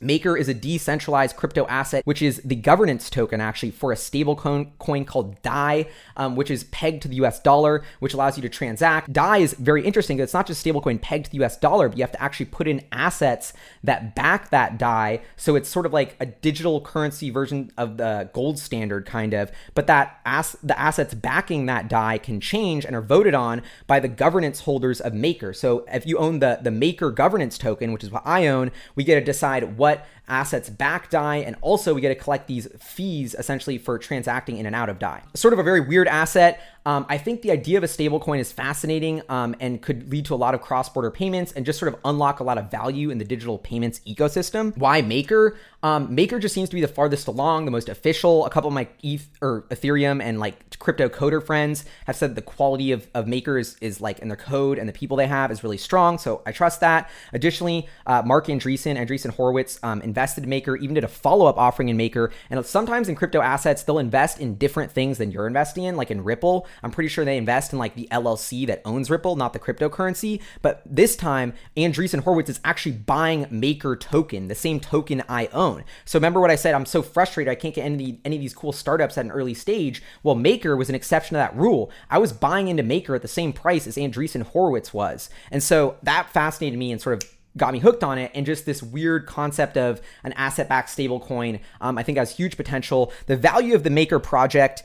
Maker 0.00 0.36
is 0.36 0.48
a 0.48 0.54
decentralized 0.54 1.36
crypto 1.36 1.66
asset, 1.66 2.06
which 2.06 2.20
is 2.20 2.40
the 2.44 2.54
governance 2.54 3.08
token 3.08 3.40
actually 3.40 3.70
for 3.70 3.92
a 3.92 3.96
stable 3.96 4.36
coin 4.36 5.04
called 5.04 5.40
DAI, 5.42 5.86
um, 6.16 6.36
which 6.36 6.50
is 6.50 6.64
pegged 6.64 7.02
to 7.02 7.08
the 7.08 7.16
US 7.16 7.40
dollar, 7.40 7.82
which 8.00 8.14
allows 8.14 8.36
you 8.36 8.42
to 8.42 8.48
transact. 8.48 9.12
DAI 9.12 9.38
is 9.38 9.54
very 9.54 9.84
interesting. 9.84 10.18
It's 10.18 10.34
not 10.34 10.46
just 10.46 10.64
stablecoin 10.64 11.00
pegged 11.00 11.26
to 11.26 11.30
the 11.30 11.44
US 11.44 11.56
dollar, 11.56 11.88
but 11.88 11.98
you 11.98 12.02
have 12.02 12.12
to 12.12 12.22
actually 12.22 12.46
put 12.46 12.66
in 12.66 12.82
assets 12.92 13.52
that 13.82 14.14
back 14.14 14.50
that 14.50 14.78
DAI. 14.78 15.20
So 15.36 15.56
it's 15.56 15.68
sort 15.68 15.86
of 15.86 15.92
like 15.92 16.16
a 16.20 16.26
digital 16.26 16.80
currency 16.80 17.30
version 17.30 17.70
of 17.76 17.96
the 17.96 18.30
gold 18.32 18.58
standard, 18.58 19.06
kind 19.06 19.34
of. 19.34 19.52
But 19.74 19.86
that 19.86 20.20
ass- 20.24 20.56
the 20.62 20.78
assets 20.78 21.14
backing 21.14 21.66
that 21.66 21.88
DAI 21.88 22.18
can 22.18 22.40
change 22.40 22.84
and 22.84 22.96
are 22.96 23.02
voted 23.02 23.34
on 23.34 23.62
by 23.86 24.00
the 24.00 24.08
governance 24.08 24.60
holders 24.60 25.00
of 25.00 25.14
Maker. 25.14 25.52
So 25.52 25.84
if 25.92 26.06
you 26.06 26.18
own 26.18 26.40
the, 26.40 26.58
the 26.60 26.70
Maker 26.70 27.10
governance 27.10 27.58
token, 27.58 27.92
which 27.92 28.04
is 28.04 28.10
what 28.10 28.26
I 28.26 28.46
own, 28.46 28.70
we 28.94 29.04
get 29.04 29.14
to 29.16 29.20
decide 29.20 29.76
what 29.76 29.83
assets 30.28 30.70
back 30.70 31.10
DAI, 31.10 31.36
and 31.36 31.56
also 31.60 31.94
we 31.94 32.00
get 32.00 32.08
to 32.08 32.14
collect 32.14 32.46
these 32.46 32.68
fees 32.78 33.34
essentially 33.34 33.78
for 33.78 33.98
transacting 33.98 34.56
in 34.56 34.66
and 34.66 34.74
out 34.74 34.88
of 34.88 34.98
DAI. 34.98 35.22
Sort 35.34 35.52
of 35.52 35.58
a 35.58 35.62
very 35.62 35.80
weird 35.80 36.08
asset. 36.08 36.60
Um, 36.86 37.06
I 37.08 37.18
think 37.18 37.42
the 37.42 37.50
idea 37.50 37.78
of 37.78 37.84
a 37.84 37.86
stablecoin 37.86 38.38
is 38.40 38.52
fascinating 38.52 39.22
um, 39.28 39.56
and 39.58 39.80
could 39.80 40.10
lead 40.10 40.26
to 40.26 40.34
a 40.34 40.36
lot 40.36 40.54
of 40.54 40.60
cross 40.60 40.88
border 40.88 41.10
payments 41.10 41.52
and 41.52 41.64
just 41.64 41.78
sort 41.78 41.92
of 41.92 41.98
unlock 42.04 42.40
a 42.40 42.44
lot 42.44 42.58
of 42.58 42.70
value 42.70 43.10
in 43.10 43.18
the 43.18 43.24
digital 43.24 43.58
payments 43.58 44.00
ecosystem. 44.06 44.76
Why 44.76 45.00
Maker? 45.00 45.56
Um, 45.82 46.14
Maker 46.14 46.38
just 46.38 46.54
seems 46.54 46.70
to 46.70 46.74
be 46.74 46.80
the 46.80 46.88
farthest 46.88 47.28
along, 47.28 47.66
the 47.66 47.70
most 47.70 47.88
official. 47.88 48.46
A 48.46 48.50
couple 48.50 48.68
of 48.68 48.74
my 48.74 48.88
ETH 49.02 49.28
or 49.42 49.62
Ethereum 49.70 50.22
and 50.22 50.40
like 50.40 50.78
crypto 50.78 51.08
coder 51.08 51.44
friends 51.44 51.84
have 52.06 52.16
said 52.16 52.34
the 52.34 52.42
quality 52.42 52.92
of, 52.92 53.06
of 53.14 53.26
Maker 53.26 53.58
is, 53.58 53.76
is 53.80 54.00
like 54.00 54.18
in 54.20 54.28
their 54.28 54.36
code 54.36 54.78
and 54.78 54.88
the 54.88 54.92
people 54.92 55.16
they 55.16 55.26
have 55.26 55.50
is 55.50 55.62
really 55.62 55.76
strong. 55.76 56.18
So 56.18 56.42
I 56.46 56.52
trust 56.52 56.80
that. 56.80 57.10
Additionally, 57.32 57.86
uh, 58.06 58.22
Marc 58.24 58.46
Andreessen, 58.46 58.98
Andreessen 58.98 59.30
Horowitz 59.30 59.78
um, 59.82 60.00
invested 60.02 60.44
in 60.44 60.50
Maker, 60.50 60.76
even 60.76 60.94
did 60.94 61.04
a 61.04 61.08
follow 61.08 61.46
up 61.46 61.58
offering 61.58 61.88
in 61.88 61.96
Maker. 61.96 62.30
And 62.50 62.64
sometimes 62.64 63.08
in 63.08 63.14
crypto 63.14 63.40
assets, 63.40 63.82
they'll 63.82 63.98
invest 63.98 64.40
in 64.40 64.56
different 64.56 64.90
things 64.92 65.18
than 65.18 65.30
you're 65.30 65.46
investing 65.46 65.84
in, 65.84 65.96
like 65.96 66.10
in 66.10 66.24
Ripple. 66.24 66.66
I'm 66.82 66.90
pretty 66.90 67.08
sure 67.08 67.24
they 67.24 67.36
invest 67.36 67.72
in 67.72 67.78
like 67.78 67.94
the 67.94 68.08
LLC 68.10 68.66
that 68.66 68.82
owns 68.84 69.10
Ripple, 69.10 69.36
not 69.36 69.52
the 69.52 69.58
cryptocurrency. 69.58 70.40
But 70.62 70.82
this 70.84 71.16
time, 71.16 71.54
Andreessen 71.76 72.20
Horowitz 72.20 72.50
is 72.50 72.60
actually 72.64 72.92
buying 72.92 73.46
Maker 73.50 73.96
token, 73.96 74.48
the 74.48 74.54
same 74.54 74.80
token 74.80 75.22
I 75.28 75.46
own. 75.52 75.84
So 76.04 76.18
remember 76.18 76.40
what 76.40 76.50
I 76.50 76.56
said? 76.56 76.74
I'm 76.74 76.86
so 76.86 77.02
frustrated 77.02 77.50
I 77.50 77.54
can't 77.54 77.74
get 77.74 77.84
any, 77.84 78.20
any 78.24 78.36
of 78.36 78.42
these 78.42 78.54
cool 78.54 78.72
startups 78.72 79.18
at 79.18 79.24
an 79.24 79.30
early 79.30 79.54
stage. 79.54 80.02
Well, 80.22 80.34
Maker 80.34 80.76
was 80.76 80.88
an 80.88 80.94
exception 80.94 81.34
to 81.34 81.38
that 81.38 81.56
rule. 81.56 81.90
I 82.10 82.18
was 82.18 82.32
buying 82.32 82.68
into 82.68 82.82
Maker 82.82 83.14
at 83.14 83.22
the 83.22 83.28
same 83.28 83.52
price 83.52 83.86
as 83.86 83.96
Andreessen 83.96 84.42
Horowitz 84.42 84.92
was. 84.92 85.30
And 85.50 85.62
so 85.62 85.96
that 86.02 86.30
fascinated 86.30 86.78
me 86.78 86.92
and 86.92 87.00
sort 87.00 87.22
of 87.22 87.30
got 87.56 87.72
me 87.72 87.78
hooked 87.78 88.02
on 88.02 88.18
it 88.18 88.30
and 88.34 88.46
just 88.46 88.66
this 88.66 88.82
weird 88.82 89.26
concept 89.26 89.76
of 89.76 90.00
an 90.24 90.32
asset-backed 90.32 90.88
stablecoin 90.88 91.60
um, 91.80 91.96
i 91.96 92.02
think 92.02 92.18
has 92.18 92.32
huge 92.32 92.56
potential 92.56 93.12
the 93.26 93.36
value 93.36 93.74
of 93.74 93.84
the 93.84 93.90
maker 93.90 94.18
project 94.18 94.82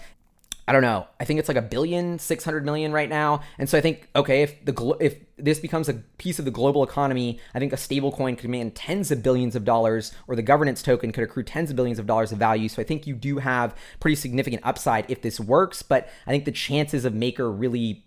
I 0.69 0.71
don't 0.71 0.83
know. 0.83 1.07
I 1.19 1.25
think 1.25 1.39
it's 1.39 1.47
like 1.47 1.57
a 1.57 1.63
billion, 1.63 2.19
600 2.19 2.63
million 2.63 2.91
right 2.91 3.09
now. 3.09 3.41
And 3.57 3.67
so 3.67 3.75
I 3.75 3.81
think, 3.81 4.07
okay, 4.15 4.43
if 4.43 4.63
the 4.63 4.71
glo- 4.71 4.97
if 4.99 5.15
this 5.35 5.59
becomes 5.59 5.89
a 5.89 5.95
piece 6.19 6.37
of 6.37 6.45
the 6.45 6.51
global 6.51 6.83
economy, 6.83 7.39
I 7.55 7.59
think 7.59 7.73
a 7.73 7.77
stable 7.77 8.11
coin 8.11 8.35
could 8.35 8.43
command 8.43 8.75
tens 8.75 9.09
of 9.09 9.23
billions 9.23 9.55
of 9.55 9.65
dollars 9.65 10.11
or 10.27 10.35
the 10.35 10.43
governance 10.43 10.83
token 10.83 11.11
could 11.11 11.23
accrue 11.23 11.41
tens 11.41 11.71
of 11.71 11.75
billions 11.75 11.97
of 11.97 12.05
dollars 12.05 12.31
of 12.31 12.37
value. 12.37 12.69
So 12.69 12.83
I 12.83 12.85
think 12.85 13.07
you 13.07 13.15
do 13.15 13.39
have 13.39 13.75
pretty 13.99 14.13
significant 14.13 14.61
upside 14.63 15.09
if 15.09 15.23
this 15.23 15.39
works, 15.39 15.81
but 15.81 16.07
I 16.27 16.29
think 16.29 16.45
the 16.45 16.51
chances 16.51 17.03
of 17.03 17.15
Maker 17.15 17.51
really 17.51 18.05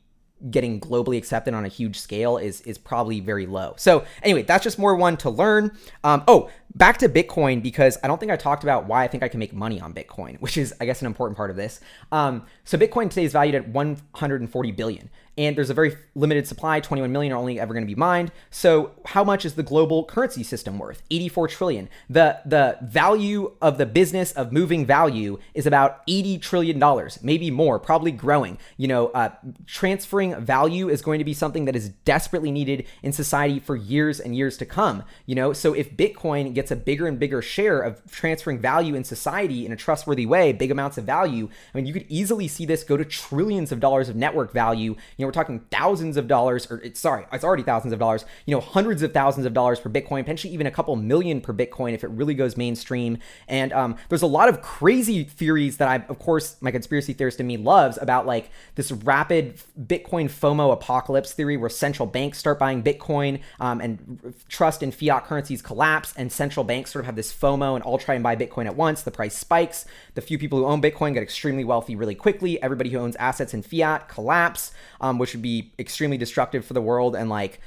getting 0.50 0.80
globally 0.80 1.16
accepted 1.18 1.54
on 1.54 1.64
a 1.64 1.68
huge 1.68 1.98
scale 1.98 2.36
is 2.36 2.60
is 2.62 2.78
probably 2.78 3.20
very 3.20 3.46
low. 3.46 3.74
So 3.76 4.04
anyway, 4.22 4.42
that's 4.42 4.64
just 4.64 4.78
more 4.78 4.96
one 4.96 5.16
to 5.18 5.30
learn. 5.30 5.76
Um, 6.04 6.24
oh, 6.26 6.50
back 6.74 6.98
to 6.98 7.08
Bitcoin 7.08 7.62
because 7.62 7.98
I 8.02 8.08
don't 8.08 8.18
think 8.18 8.32
I 8.32 8.36
talked 8.36 8.62
about 8.62 8.86
why 8.86 9.04
I 9.04 9.08
think 9.08 9.22
I 9.22 9.28
can 9.28 9.38
make 9.38 9.52
money 9.52 9.80
on 9.80 9.94
Bitcoin, 9.94 10.36
which 10.40 10.56
is 10.56 10.74
I 10.80 10.84
guess 10.84 11.00
an 11.00 11.06
important 11.06 11.36
part 11.36 11.50
of 11.50 11.56
this. 11.56 11.80
Um, 12.10 12.46
so 12.64 12.76
Bitcoin 12.78 13.08
today 13.08 13.24
is 13.24 13.32
valued 13.32 13.54
at 13.54 13.68
140 13.68 14.72
billion 14.72 15.10
and 15.38 15.56
there's 15.56 15.70
a 15.70 15.74
very 15.74 15.96
limited 16.14 16.46
supply 16.46 16.80
21 16.80 17.10
million 17.10 17.32
are 17.32 17.36
only 17.36 17.58
ever 17.58 17.72
going 17.72 17.84
to 17.84 17.92
be 17.92 17.94
mined. 17.94 18.32
So 18.50 18.92
how 19.06 19.24
much 19.24 19.44
is 19.44 19.54
the 19.54 19.62
global 19.62 20.04
currency 20.04 20.42
system 20.42 20.78
worth? 20.78 21.02
84 21.10 21.48
trillion. 21.48 21.88
The 22.08 22.40
the 22.44 22.78
value 22.82 23.52
of 23.62 23.78
the 23.78 23.86
business 23.86 24.32
of 24.32 24.52
moving 24.52 24.84
value 24.84 25.38
is 25.54 25.66
about 25.66 26.02
80 26.08 26.38
trillion 26.38 26.78
dollars 26.78 27.18
maybe 27.22 27.50
more 27.50 27.78
probably 27.78 28.12
growing. 28.12 28.58
You 28.76 28.88
know 28.88 29.06
uh, 29.08 29.30
transferring 29.66 30.38
value 30.44 30.88
is 30.88 31.02
going 31.02 31.18
to 31.18 31.24
be 31.24 31.34
something 31.34 31.64
that 31.64 31.76
is 31.76 31.88
desperately 31.88 32.50
needed 32.50 32.86
in 33.02 33.12
society 33.12 33.58
for 33.58 33.76
years 33.76 34.20
and 34.20 34.36
years 34.36 34.56
to 34.58 34.66
come 34.66 35.04
you 35.26 35.34
know? 35.34 35.52
So 35.52 35.72
if 35.72 35.96
bitcoin 35.96 36.54
gets 36.54 36.70
a 36.70 36.76
bigger 36.76 37.06
and 37.06 37.18
bigger 37.18 37.42
share 37.42 37.80
of 37.80 38.02
transferring 38.10 38.58
value 38.58 38.94
in 38.94 39.04
society 39.04 39.64
in 39.64 39.72
a 39.72 39.76
trustworthy 39.76 40.26
way 40.26 40.52
big 40.52 40.70
amounts 40.70 40.98
of 40.98 41.04
value 41.04 41.48
i 41.72 41.78
mean 41.78 41.86
you 41.86 41.92
could 41.92 42.06
easily 42.08 42.48
see 42.48 42.66
this 42.66 42.84
go 42.84 42.96
to 42.96 43.04
trillions 43.04 43.72
of 43.72 43.80
dollars 43.80 44.08
of 44.08 44.16
network 44.16 44.52
value 44.52 44.94
you 45.16 45.21
know, 45.22 45.28
we're 45.28 45.32
talking 45.32 45.60
thousands 45.70 46.16
of 46.16 46.28
dollars, 46.28 46.70
or 46.70 46.78
it's 46.78 47.00
sorry, 47.00 47.26
it's 47.32 47.44
already 47.44 47.62
thousands 47.62 47.92
of 47.92 47.98
dollars, 47.98 48.24
you 48.46 48.54
know, 48.54 48.60
hundreds 48.60 49.02
of 49.02 49.12
thousands 49.12 49.46
of 49.46 49.54
dollars 49.54 49.80
per 49.80 49.88
Bitcoin, 49.88 50.20
potentially 50.20 50.52
even 50.52 50.66
a 50.66 50.70
couple 50.70 50.94
million 50.96 51.40
per 51.40 51.52
Bitcoin 51.52 51.94
if 51.94 52.04
it 52.04 52.08
really 52.08 52.34
goes 52.34 52.56
mainstream. 52.56 53.18
And 53.48 53.72
um, 53.72 53.96
there's 54.08 54.22
a 54.22 54.26
lot 54.26 54.48
of 54.48 54.60
crazy 54.62 55.24
theories 55.24 55.78
that 55.78 55.88
I, 55.88 56.04
of 56.08 56.18
course, 56.18 56.56
my 56.60 56.70
conspiracy 56.70 57.12
theorist 57.12 57.40
in 57.40 57.46
me 57.46 57.56
loves 57.56 57.98
about 58.00 58.26
like 58.26 58.50
this 58.74 58.92
rapid 58.92 59.60
Bitcoin 59.80 60.26
FOMO 60.26 60.72
apocalypse 60.72 61.32
theory 61.32 61.56
where 61.56 61.70
central 61.70 62.06
banks 62.06 62.38
start 62.38 62.58
buying 62.58 62.82
Bitcoin 62.82 63.40
um, 63.60 63.80
and 63.80 64.34
trust 64.48 64.82
in 64.82 64.90
fiat 64.90 65.24
currencies 65.24 65.62
collapse, 65.62 66.12
and 66.16 66.30
central 66.30 66.64
banks 66.64 66.92
sort 66.92 67.02
of 67.02 67.06
have 67.06 67.16
this 67.16 67.32
FOMO 67.32 67.74
and 67.74 67.84
all 67.84 67.98
try 67.98 68.14
and 68.14 68.22
buy 68.22 68.36
Bitcoin 68.36 68.66
at 68.66 68.76
once. 68.76 69.02
The 69.02 69.10
price 69.10 69.36
spikes. 69.36 69.84
The 70.14 70.20
few 70.20 70.38
people 70.38 70.58
who 70.58 70.66
own 70.66 70.82
Bitcoin 70.82 71.14
get 71.14 71.22
extremely 71.22 71.64
wealthy 71.64 71.96
really 71.96 72.14
quickly. 72.14 72.62
Everybody 72.62 72.90
who 72.90 72.98
owns 72.98 73.16
assets 73.16 73.54
in 73.54 73.62
fiat 73.62 74.08
collapse 74.08 74.72
um, 75.00 75.11
which 75.18 75.32
would 75.34 75.42
be 75.42 75.72
extremely 75.78 76.16
destructive 76.16 76.64
for 76.64 76.74
the 76.74 76.82
world 76.82 77.16
and 77.16 77.28
like 77.28 77.60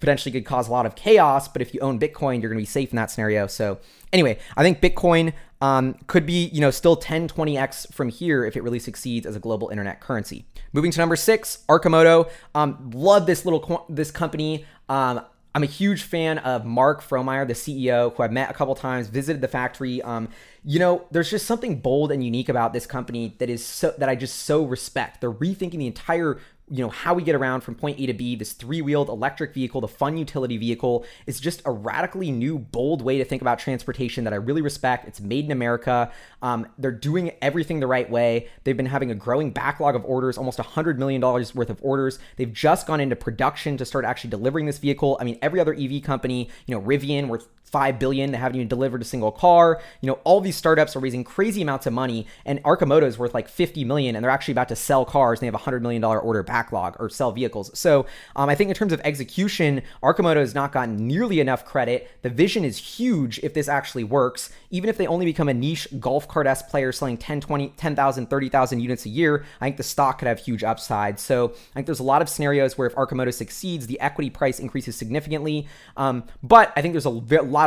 potentially 0.00 0.32
could 0.32 0.44
cause 0.44 0.68
a 0.68 0.70
lot 0.70 0.86
of 0.86 0.94
chaos. 0.94 1.48
But 1.48 1.62
if 1.62 1.74
you 1.74 1.80
own 1.80 1.98
Bitcoin, 1.98 2.40
you're 2.40 2.50
going 2.50 2.58
to 2.58 2.62
be 2.62 2.66
safe 2.66 2.90
in 2.90 2.96
that 2.96 3.10
scenario. 3.10 3.46
So 3.46 3.78
anyway, 4.12 4.38
I 4.56 4.62
think 4.62 4.80
Bitcoin 4.80 5.32
um, 5.60 5.96
could 6.06 6.26
be, 6.26 6.46
you 6.48 6.60
know, 6.60 6.70
still 6.70 6.96
10, 6.96 7.28
20x 7.28 7.92
from 7.92 8.08
here 8.08 8.44
if 8.44 8.56
it 8.56 8.62
really 8.62 8.78
succeeds 8.78 9.26
as 9.26 9.36
a 9.36 9.40
global 9.40 9.68
internet 9.70 10.00
currency. 10.00 10.44
Moving 10.72 10.90
to 10.90 10.98
number 10.98 11.16
six, 11.16 11.64
Arcimoto. 11.68 12.30
Um, 12.54 12.90
love 12.92 13.26
this 13.26 13.44
little 13.44 13.86
this 13.88 14.10
company. 14.10 14.66
Um, 14.88 15.22
I'm 15.54 15.62
a 15.62 15.66
huge 15.66 16.02
fan 16.02 16.36
of 16.40 16.66
Mark 16.66 17.02
Frohnmayer, 17.02 17.48
the 17.48 17.54
CEO, 17.54 18.14
who 18.14 18.22
I've 18.22 18.30
met 18.30 18.50
a 18.50 18.52
couple 18.52 18.74
times, 18.74 19.08
visited 19.08 19.40
the 19.40 19.48
factory. 19.48 20.02
Um, 20.02 20.28
you 20.62 20.78
know, 20.78 21.06
there's 21.10 21.30
just 21.30 21.46
something 21.46 21.80
bold 21.80 22.12
and 22.12 22.22
unique 22.22 22.50
about 22.50 22.74
this 22.74 22.84
company 22.84 23.34
that 23.38 23.48
is 23.48 23.64
so 23.64 23.94
that 23.96 24.06
I 24.06 24.16
just 24.16 24.42
so 24.42 24.64
respect. 24.64 25.22
They're 25.22 25.32
rethinking 25.32 25.78
the 25.78 25.86
entire 25.86 26.40
you 26.68 26.82
know 26.82 26.90
how 26.90 27.14
we 27.14 27.22
get 27.22 27.34
around 27.34 27.60
from 27.60 27.76
point 27.76 28.00
A 28.00 28.06
to 28.06 28.12
B. 28.12 28.34
This 28.34 28.52
three-wheeled 28.52 29.08
electric 29.08 29.54
vehicle, 29.54 29.80
the 29.80 29.88
fun 29.88 30.16
utility 30.16 30.56
vehicle, 30.56 31.04
is 31.26 31.38
just 31.38 31.62
a 31.64 31.70
radically 31.70 32.32
new, 32.32 32.58
bold 32.58 33.02
way 33.02 33.18
to 33.18 33.24
think 33.24 33.40
about 33.40 33.58
transportation 33.58 34.24
that 34.24 34.32
I 34.32 34.36
really 34.36 34.62
respect. 34.62 35.06
It's 35.06 35.20
made 35.20 35.44
in 35.44 35.52
America. 35.52 36.10
Um, 36.42 36.66
they're 36.78 36.90
doing 36.90 37.32
everything 37.40 37.78
the 37.78 37.86
right 37.86 38.10
way. 38.10 38.48
They've 38.64 38.76
been 38.76 38.86
having 38.86 39.10
a 39.12 39.14
growing 39.14 39.50
backlog 39.50 39.94
of 39.94 40.04
orders, 40.04 40.36
almost 40.36 40.58
$100 40.58 40.98
million 40.98 41.20
worth 41.20 41.70
of 41.70 41.78
orders. 41.82 42.18
They've 42.36 42.52
just 42.52 42.86
gone 42.86 43.00
into 43.00 43.14
production 43.14 43.76
to 43.76 43.84
start 43.84 44.04
actually 44.04 44.30
delivering 44.30 44.66
this 44.66 44.78
vehicle. 44.78 45.16
I 45.20 45.24
mean, 45.24 45.38
every 45.42 45.60
other 45.60 45.74
EV 45.74 46.02
company, 46.02 46.50
you 46.66 46.74
know, 46.74 46.82
Rivian, 46.82 47.28
worth 47.28 47.48
five 47.66 47.98
billion. 47.98 48.32
Haven't 48.32 48.56
even 48.56 48.68
delivered 48.68 49.02
a 49.02 49.04
single 49.04 49.32
car. 49.32 49.80
You 50.00 50.06
know, 50.06 50.18
all 50.24 50.40
these 50.40 50.56
startups 50.56 50.96
are 50.96 51.00
raising 51.00 51.24
crazy 51.24 51.62
amounts 51.62 51.86
of 51.86 51.92
money, 51.92 52.26
and 52.44 52.62
Arcimoto 52.62 53.02
is 53.02 53.18
worth 53.18 53.34
like 53.34 53.48
50 53.48 53.84
million, 53.84 54.16
and 54.16 54.24
they're 54.24 54.30
actually 54.30 54.52
about 54.52 54.68
to 54.68 54.76
sell 54.76 55.04
cars. 55.04 55.38
And 55.38 55.42
they 55.42 55.48
have 55.48 55.54
a 55.54 55.58
hundred 55.58 55.82
million 55.82 56.00
dollar 56.00 56.20
order 56.20 56.42
backlog 56.42 56.96
or 56.98 57.08
sell 57.10 57.32
vehicles. 57.32 57.76
So 57.78 58.06
um, 58.36 58.48
I 58.48 58.54
think 58.54 58.70
in 58.70 58.74
terms 58.74 58.92
of 58.92 59.00
execution, 59.02 59.82
Arcimoto 60.02 60.36
has 60.36 60.54
not 60.54 60.72
gotten 60.72 61.06
nearly 61.06 61.40
enough 61.40 61.64
credit. 61.64 62.08
The 62.22 62.30
vision 62.30 62.64
is 62.64 62.78
huge 62.78 63.38
if 63.40 63.52
this 63.54 63.68
actually 63.68 64.04
works. 64.04 64.50
Even 64.70 64.88
if 64.88 64.96
they 64.96 65.06
only 65.06 65.26
become 65.26 65.48
a 65.48 65.54
niche 65.54 65.88
golf 65.98 66.28
cart 66.28 66.46
s 66.46 66.62
player 66.62 66.92
selling 66.92 67.18
10, 67.18 67.40
20, 67.40 67.68
10,000, 67.76 68.26
30,000 68.30 68.80
units 68.80 69.06
a 69.06 69.08
year, 69.08 69.44
I 69.60 69.66
think 69.66 69.76
the 69.76 69.82
stock 69.82 70.18
could 70.18 70.28
have 70.28 70.38
huge 70.38 70.62
upside. 70.64 71.18
So 71.18 71.48
I 71.48 71.74
think 71.74 71.86
there's 71.86 72.00
a 72.00 72.04
lot 72.04 72.22
of 72.22 72.28
scenarios 72.28 72.78
where 72.78 72.86
if 72.86 72.94
Arcimoto 72.94 73.32
succeeds, 73.32 73.86
the 73.86 74.00
equity 74.00 74.30
price 74.30 74.58
increases 74.60 74.96
significantly. 74.96 75.66
Um, 75.96 76.24
but 76.42 76.72
I 76.76 76.82
think 76.82 76.94
there's 76.94 77.06
a 77.06 77.10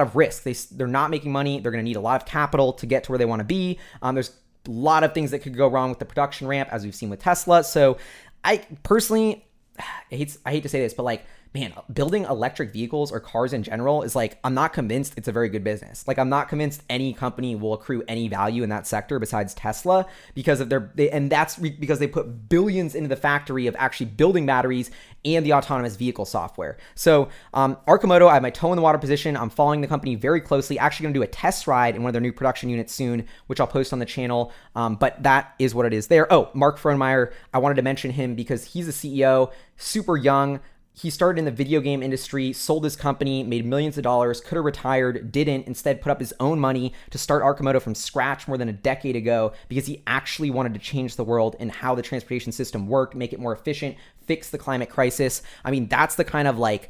of 0.01 0.15
risk. 0.15 0.43
They, 0.43 0.53
they're 0.53 0.87
not 0.87 1.09
making 1.09 1.31
money. 1.31 1.59
They're 1.59 1.71
going 1.71 1.83
to 1.83 1.87
need 1.87 1.95
a 1.95 2.01
lot 2.01 2.21
of 2.21 2.27
capital 2.27 2.73
to 2.73 2.85
get 2.85 3.03
to 3.05 3.11
where 3.11 3.17
they 3.17 3.25
want 3.25 3.39
to 3.39 3.45
be. 3.45 3.79
Um, 4.01 4.15
there's 4.15 4.31
a 4.67 4.71
lot 4.71 5.03
of 5.03 5.13
things 5.13 5.31
that 5.31 5.39
could 5.39 5.57
go 5.57 5.67
wrong 5.67 5.89
with 5.89 5.99
the 5.99 6.05
production 6.05 6.47
ramp, 6.47 6.69
as 6.71 6.83
we've 6.83 6.95
seen 6.95 7.09
with 7.09 7.19
Tesla. 7.19 7.63
So 7.63 7.97
I 8.43 8.65
personally, 8.83 9.45
I 9.79 10.15
hate, 10.15 10.37
I 10.45 10.51
hate 10.51 10.63
to 10.63 10.69
say 10.69 10.79
this, 10.79 10.93
but 10.93 11.03
like 11.03 11.25
man, 11.53 11.73
building 11.91 12.25
electric 12.25 12.71
vehicles 12.71 13.11
or 13.11 13.19
cars 13.19 13.53
in 13.53 13.63
general 13.63 14.03
is 14.03 14.15
like, 14.15 14.37
I'm 14.43 14.53
not 14.53 14.71
convinced 14.71 15.15
it's 15.17 15.27
a 15.27 15.31
very 15.31 15.49
good 15.49 15.63
business. 15.63 16.07
Like, 16.07 16.19
I'm 16.19 16.29
not 16.29 16.47
convinced 16.47 16.83
any 16.89 17.11
company 17.11 17.55
will 17.55 17.73
accrue 17.73 18.03
any 18.07 18.27
value 18.27 18.61
in 18.61 18.69
that 18.69 18.85
sector 18.85 19.17
besides 19.17 19.55
Tesla 19.55 20.05
because 20.35 20.59
of 20.61 20.69
their, 20.69 20.91
they, 20.93 21.09
and 21.09 21.31
that's 21.31 21.57
re- 21.57 21.71
because 21.71 21.97
they 21.97 22.07
put 22.07 22.49
billions 22.49 22.93
into 22.93 23.09
the 23.09 23.15
factory 23.15 23.65
of 23.65 23.75
actually 23.79 24.05
building 24.07 24.45
batteries 24.45 24.91
and 25.25 25.43
the 25.43 25.53
autonomous 25.53 25.95
vehicle 25.95 26.25
software. 26.25 26.77
So, 26.93 27.29
um, 27.55 27.77
Arcimoto, 27.87 28.27
I 28.27 28.35
have 28.35 28.43
my 28.43 28.51
toe 28.51 28.71
in 28.71 28.75
the 28.75 28.83
water 28.83 28.99
position. 28.99 29.35
I'm 29.35 29.49
following 29.49 29.81
the 29.81 29.87
company 29.87 30.13
very 30.13 30.41
closely. 30.41 30.77
Actually, 30.77 31.05
going 31.05 31.13
to 31.15 31.19
do 31.19 31.23
a 31.23 31.27
test 31.27 31.65
ride 31.65 31.95
in 31.95 32.03
one 32.03 32.09
of 32.09 32.13
their 32.13 32.21
new 32.21 32.31
production 32.31 32.69
units 32.69 32.93
soon, 32.93 33.25
which 33.47 33.59
I'll 33.59 33.67
post 33.67 33.91
on 33.91 33.97
the 33.97 34.05
channel. 34.05 34.53
Um, 34.75 34.95
but 34.95 35.21
that 35.23 35.55
is 35.57 35.73
what 35.73 35.87
it 35.87 35.93
is 35.93 36.07
there. 36.07 36.31
Oh, 36.31 36.51
Mark 36.53 36.77
Frohnmayer, 36.77 37.33
I 37.53 37.57
wanted 37.57 37.75
to 37.75 37.81
mention 37.81 38.11
him 38.11 38.35
because 38.35 38.65
he's 38.65 38.87
a 38.87 38.91
CEO, 38.91 39.51
super 39.77 40.15
young 40.15 40.59
he 41.01 41.09
started 41.09 41.39
in 41.39 41.45
the 41.45 41.51
video 41.51 41.79
game 41.79 42.03
industry, 42.03 42.51
sold 42.51 42.83
his 42.83 42.97
company, 42.97 43.41
made 43.41 43.65
millions 43.65 43.97
of 43.97 44.03
dollars, 44.03 44.41
could 44.41 44.57
have 44.57 44.65
retired, 44.65 45.31
didn't, 45.31 45.65
instead 45.65 46.01
put 46.01 46.11
up 46.11 46.19
his 46.19 46.33
own 46.41 46.59
money 46.59 46.93
to 47.11 47.17
start 47.17 47.41
Arcimoto 47.41 47.81
from 47.81 47.95
scratch 47.95 48.49
more 48.49 48.57
than 48.57 48.67
a 48.67 48.73
decade 48.73 49.15
ago 49.15 49.53
because 49.69 49.85
he 49.85 50.03
actually 50.07 50.49
wanted 50.49 50.73
to 50.73 50.79
change 50.79 51.15
the 51.15 51.23
world 51.23 51.55
and 51.61 51.71
how 51.71 51.95
the 51.95 52.01
transportation 52.01 52.51
system 52.51 52.87
worked, 52.87 53.15
make 53.15 53.31
it 53.31 53.39
more 53.39 53.53
efficient, 53.53 53.95
fix 54.25 54.49
the 54.49 54.57
climate 54.57 54.89
crisis. 54.89 55.41
I 55.63 55.71
mean, 55.71 55.87
that's 55.87 56.15
the 56.15 56.25
kind 56.25 56.49
of 56.49 56.57
like 56.57 56.89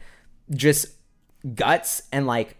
just 0.50 0.88
guts 1.54 2.02
and 2.12 2.26
like 2.26 2.58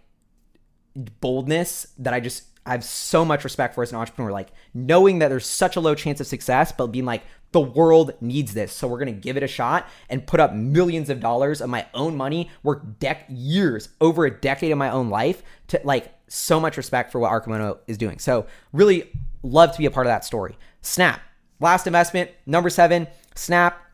boldness 0.94 1.88
that 1.98 2.14
I 2.14 2.20
just 2.20 2.44
I 2.70 2.74
have 2.74 2.84
so 2.84 3.24
much 3.24 3.42
respect 3.42 3.74
for 3.74 3.82
as 3.82 3.90
an 3.90 3.98
entrepreneur, 3.98 4.30
like 4.30 4.52
knowing 4.74 5.18
that 5.18 5.26
there's 5.26 5.44
such 5.44 5.74
a 5.74 5.80
low 5.80 5.96
chance 5.96 6.20
of 6.20 6.28
success, 6.28 6.70
but 6.70 6.86
being 6.86 7.04
like, 7.04 7.24
the 7.50 7.58
world 7.58 8.12
needs 8.20 8.54
this. 8.54 8.72
So 8.72 8.86
we're 8.86 9.04
to 9.06 9.10
give 9.10 9.36
it 9.36 9.42
a 9.42 9.48
shot 9.48 9.88
and 10.08 10.24
put 10.24 10.38
up 10.38 10.54
millions 10.54 11.10
of 11.10 11.18
dollars 11.18 11.60
of 11.60 11.68
my 11.68 11.84
own 11.94 12.16
money, 12.16 12.48
work 12.62 13.00
dec- 13.00 13.24
years, 13.28 13.88
over 14.00 14.24
a 14.24 14.30
decade 14.30 14.70
of 14.70 14.78
my 14.78 14.88
own 14.88 15.10
life 15.10 15.42
to 15.66 15.80
like 15.82 16.14
so 16.28 16.60
much 16.60 16.76
respect 16.76 17.10
for 17.10 17.18
what 17.18 17.32
Arcimoto 17.32 17.78
is 17.88 17.98
doing. 17.98 18.20
So 18.20 18.46
really 18.72 19.10
love 19.42 19.72
to 19.72 19.78
be 19.78 19.86
a 19.86 19.90
part 19.90 20.06
of 20.06 20.12
that 20.12 20.24
story. 20.24 20.56
Snap, 20.80 21.20
last 21.58 21.88
investment, 21.88 22.30
number 22.46 22.70
seven, 22.70 23.08
Snap, 23.34 23.84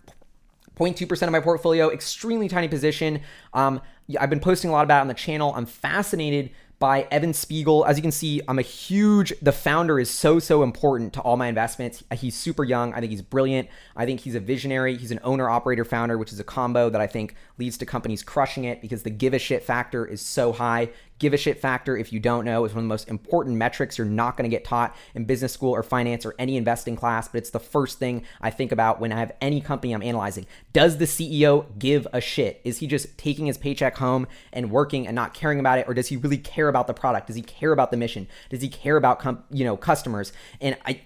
0.2% 0.78 1.22
of 1.22 1.30
my 1.30 1.40
portfolio, 1.40 1.88
extremely 1.88 2.46
tiny 2.46 2.68
position. 2.68 3.22
Um, 3.54 3.80
I've 4.20 4.28
been 4.28 4.40
posting 4.40 4.68
a 4.68 4.72
lot 4.74 4.84
about 4.84 4.98
it 4.98 5.00
on 5.00 5.08
the 5.08 5.14
channel. 5.14 5.54
I'm 5.56 5.64
fascinated 5.64 6.50
by 6.78 7.02
Evan 7.10 7.32
Spiegel. 7.32 7.84
As 7.86 7.96
you 7.96 8.02
can 8.02 8.12
see, 8.12 8.42
I'm 8.48 8.58
a 8.58 8.62
huge, 8.62 9.32
the 9.40 9.52
founder 9.52 9.98
is 9.98 10.10
so, 10.10 10.38
so 10.38 10.62
important 10.62 11.14
to 11.14 11.20
all 11.20 11.36
my 11.36 11.46
investments. 11.46 12.04
He's 12.14 12.34
super 12.34 12.64
young. 12.64 12.92
I 12.92 13.00
think 13.00 13.10
he's 13.10 13.22
brilliant. 13.22 13.68
I 13.96 14.04
think 14.04 14.20
he's 14.20 14.34
a 14.34 14.40
visionary. 14.40 14.96
He's 14.96 15.10
an 15.10 15.20
owner, 15.24 15.48
operator, 15.48 15.84
founder, 15.84 16.18
which 16.18 16.32
is 16.32 16.40
a 16.40 16.44
combo 16.44 16.90
that 16.90 17.00
I 17.00 17.06
think 17.06 17.34
leads 17.58 17.78
to 17.78 17.86
companies 17.86 18.22
crushing 18.22 18.64
it 18.64 18.82
because 18.82 19.02
the 19.02 19.10
give 19.10 19.32
a 19.32 19.38
shit 19.38 19.62
factor 19.62 20.04
is 20.04 20.20
so 20.20 20.52
high. 20.52 20.90
Give 21.18 21.32
a 21.32 21.36
shit 21.36 21.60
factor, 21.60 21.96
if 21.96 22.12
you 22.12 22.20
don't 22.20 22.44
know, 22.44 22.64
is 22.64 22.72
one 22.72 22.78
of 22.78 22.84
the 22.84 22.88
most 22.88 23.08
important 23.08 23.56
metrics 23.56 23.96
you're 23.96 24.06
not 24.06 24.36
going 24.36 24.48
to 24.48 24.54
get 24.54 24.64
taught 24.64 24.94
in 25.14 25.24
business 25.24 25.52
school 25.52 25.70
or 25.72 25.82
finance 25.82 26.26
or 26.26 26.34
any 26.38 26.56
investing 26.56 26.96
class, 26.96 27.28
but 27.28 27.38
it's 27.38 27.50
the 27.50 27.60
first 27.60 27.98
thing 27.98 28.24
I 28.40 28.50
think 28.50 28.72
about 28.72 29.00
when 29.00 29.12
I 29.12 29.18
have 29.18 29.32
any 29.40 29.60
company 29.60 29.92
I'm 29.92 30.02
analyzing. 30.02 30.46
Does 30.72 30.98
the 30.98 31.06
CEO 31.06 31.66
give 31.78 32.06
a 32.12 32.20
shit? 32.20 32.60
Is 32.64 32.78
he 32.78 32.86
just 32.86 33.16
taking 33.16 33.46
his 33.46 33.56
paycheck 33.56 33.96
home 33.96 34.26
and 34.52 34.70
working 34.70 35.06
and 35.06 35.14
not 35.14 35.32
caring 35.32 35.58
about 35.58 35.78
it, 35.78 35.86
or 35.88 35.94
does 35.94 36.08
he 36.08 36.16
really 36.16 36.38
care 36.38 36.68
about 36.68 36.86
the 36.86 36.94
product? 36.94 37.28
Does 37.28 37.36
he 37.36 37.42
care 37.42 37.72
about 37.72 37.90
the 37.90 37.96
mission? 37.96 38.28
Does 38.50 38.62
he 38.62 38.68
care 38.68 38.96
about 38.96 39.18
com- 39.18 39.44
you 39.50 39.64
know 39.64 39.76
customers? 39.76 40.32
And 40.60 40.76
I 40.84 41.00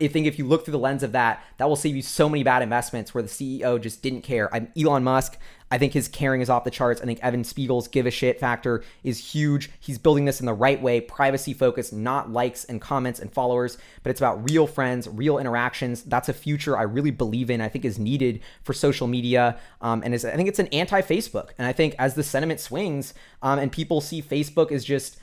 I 0.00 0.08
think 0.08 0.26
if 0.26 0.38
you 0.38 0.46
look 0.46 0.64
through 0.64 0.72
the 0.72 0.78
lens 0.78 1.02
of 1.02 1.12
that, 1.12 1.42
that 1.58 1.68
will 1.68 1.76
save 1.76 1.96
you 1.96 2.02
so 2.02 2.28
many 2.28 2.42
bad 2.42 2.62
investments 2.62 3.14
where 3.14 3.22
the 3.22 3.28
CEO 3.28 3.80
just 3.80 4.02
didn't 4.02 4.22
care. 4.22 4.52
I'm 4.54 4.68
Elon 4.78 5.04
Musk. 5.04 5.38
I 5.70 5.78
think 5.78 5.92
his 5.92 6.06
caring 6.06 6.40
is 6.40 6.48
off 6.48 6.64
the 6.64 6.70
charts. 6.70 7.00
I 7.00 7.04
think 7.04 7.18
Evan 7.22 7.42
Spiegel's 7.42 7.88
give 7.88 8.06
a 8.06 8.10
shit 8.10 8.38
factor 8.38 8.84
is 9.02 9.18
huge. 9.18 9.70
He's 9.80 9.98
building 9.98 10.24
this 10.24 10.38
in 10.38 10.46
the 10.46 10.54
right 10.54 10.80
way, 10.80 11.00
privacy 11.00 11.52
focused, 11.52 11.92
not 11.92 12.30
likes 12.30 12.64
and 12.64 12.80
comments 12.80 13.18
and 13.18 13.32
followers, 13.32 13.76
but 14.02 14.10
it's 14.10 14.20
about 14.20 14.48
real 14.48 14.66
friends, 14.66 15.08
real 15.08 15.38
interactions. 15.38 16.02
That's 16.04 16.28
a 16.28 16.32
future 16.32 16.76
I 16.76 16.82
really 16.82 17.10
believe 17.10 17.50
in. 17.50 17.60
I 17.60 17.68
think 17.68 17.84
is 17.84 17.98
needed 17.98 18.40
for 18.62 18.72
social 18.72 19.08
media, 19.08 19.58
um, 19.80 20.02
and 20.04 20.14
is 20.14 20.24
I 20.24 20.36
think 20.36 20.48
it's 20.48 20.60
an 20.60 20.68
anti-Facebook. 20.68 21.50
And 21.58 21.66
I 21.66 21.72
think 21.72 21.96
as 21.98 22.14
the 22.14 22.22
sentiment 22.22 22.60
swings, 22.60 23.12
um, 23.42 23.58
and 23.58 23.72
people 23.72 24.00
see 24.00 24.22
Facebook 24.22 24.70
as 24.70 24.84
just 24.84 25.18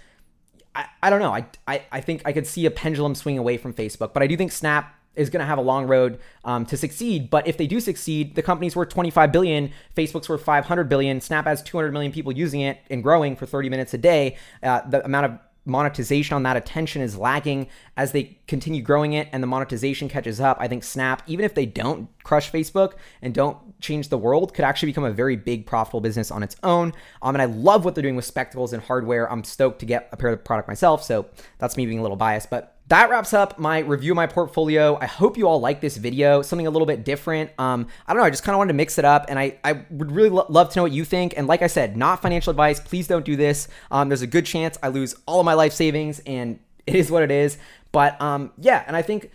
I, 0.76 0.86
I 1.04 1.10
don't 1.10 1.20
know. 1.20 1.34
I, 1.34 1.46
I, 1.68 1.84
I 1.92 2.02
think 2.02 2.22
I 2.26 2.34
could 2.34 2.48
see 2.48 2.66
a 2.66 2.72
pendulum 2.72 3.16
swing 3.16 3.38
away 3.38 3.58
from 3.58 3.74
Facebook, 3.74 4.14
but 4.14 4.24
I 4.24 4.28
do 4.28 4.36
think 4.36 4.52
Snap 4.52 4.94
is 5.16 5.30
going 5.30 5.40
to 5.40 5.46
have 5.46 5.58
a 5.58 5.62
long 5.62 5.88
road 5.88 6.20
um, 6.44 6.66
to 6.66 6.78
succeed. 6.78 7.30
But 7.30 7.48
if 7.48 7.58
they 7.58 7.68
do 7.68 7.80
succeed, 7.80 8.36
the 8.36 8.42
company's 8.42 8.76
worth 8.76 8.90
25 8.90 9.32
billion, 9.32 9.72
Facebook's 9.96 10.30
worth 10.30 10.44
500 10.44 10.90
billion. 10.90 11.22
Snap 11.22 11.46
has 11.46 11.62
200 11.64 11.92
million 11.92 12.12
people 12.12 12.32
using 12.32 12.62
it 12.62 12.80
and 12.90 13.04
growing 13.04 13.36
for 13.36 13.46
30 13.46 13.70
minutes 13.70 13.94
a 13.94 13.98
day. 13.98 14.38
Uh, 14.62 14.82
the 14.90 15.04
amount 15.06 15.26
of 15.26 15.40
monetization 15.66 16.36
on 16.36 16.44
that 16.44 16.58
attention 16.58 17.02
is 17.02 17.18
lagging 17.18 17.68
as 17.96 18.12
they 18.12 18.38
continue 18.48 18.82
growing 18.82 19.14
it 19.14 19.30
and 19.32 19.42
the 19.42 19.48
monetization 19.48 20.10
catches 20.10 20.42
up. 20.42 20.58
I 20.60 20.68
think 20.68 20.84
Snap, 20.84 21.22
even 21.28 21.46
if 21.46 21.54
they 21.54 21.66
don't 21.66 22.10
crush 22.24 22.52
Facebook 22.52 22.94
and 23.22 23.34
don't 23.34 23.80
change 23.80 24.10
the 24.10 24.18
world, 24.18 24.54
could 24.54 24.66
actually 24.66 24.88
become 24.88 25.06
a 25.06 25.12
very 25.12 25.36
big 25.36 25.66
profitable 25.66 26.02
business 26.02 26.32
on 26.32 26.44
its 26.44 26.56
own. 26.64 26.94
Um, 27.22 27.36
and 27.36 27.42
I 27.42 27.46
love 27.46 27.86
what 27.86 27.96
they're 27.96 28.02
doing 28.02 28.16
with 28.16 28.26
spectacles 28.26 28.74
and 28.74 28.84
hardware. 28.84 29.32
I'm 29.32 29.44
stoked 29.44 29.80
to 29.80 29.86
get 29.86 30.10
a 30.12 30.18
pair 30.18 30.30
of 30.30 30.44
product 30.44 30.68
myself, 30.68 31.04
so 31.04 31.28
that's 31.60 31.78
me 31.78 31.86
being 31.86 32.00
a 32.00 32.02
little 32.02 32.18
biased, 32.18 32.50
but 32.50 32.78
that 32.94 33.10
wraps 33.10 33.34
up 33.34 33.58
my 33.58 33.80
review 33.80 34.12
of 34.12 34.18
my 34.18 34.28
portfolio. 34.28 35.00
I 35.02 35.08
hope 35.08 35.36
you 35.36 35.48
all 35.48 35.60
like 35.60 35.82
this 35.82 35.98
video, 35.98 36.44
something 36.44 36.68
a 36.68 36.70
little 36.70 36.86
bit 36.86 37.04
different. 37.04 37.50
Um, 37.58 37.88
I 38.06 38.14
don't 38.14 38.22
know, 38.22 38.26
I 38.28 38.30
just 38.30 38.44
kind 38.44 38.54
of 38.54 38.60
wanted 38.60 38.74
to 38.74 38.76
mix 38.76 39.00
it 39.00 39.04
up, 39.04 39.26
and 39.30 39.40
I, 39.40 39.58
I 39.64 39.84
would 39.90 40.12
really 40.12 40.30
lo- 40.30 40.46
love 40.48 40.70
to 40.70 40.78
know 40.78 40.84
what 40.84 40.92
you 40.92 41.04
think. 41.04 41.34
And 41.36 41.48
like 41.48 41.64
I 41.64 41.68
said, 41.68 41.98
not 41.98 42.22
financial 42.22 42.52
advice. 42.52 42.80
Please 42.80 43.08
don't 43.08 43.26
do 43.26 43.36
this. 43.36 43.68
Um, 43.90 44.10
there's 44.10 44.22
a 44.22 44.28
good 44.28 44.46
chance 44.46 44.78
I 44.84 44.90
lose 44.90 45.16
all 45.26 45.40
of 45.40 45.46
my 45.46 45.56
life 45.56 45.74
savings, 45.74 46.22
and 46.28 46.60
it 46.86 46.94
is 46.94 47.10
what 47.10 47.24
it 47.24 47.32
is. 47.32 47.58
But 47.92 48.22
um, 48.22 48.52
yeah, 48.60 48.84
and 48.86 48.96
I 48.96 49.02
think 49.02 49.32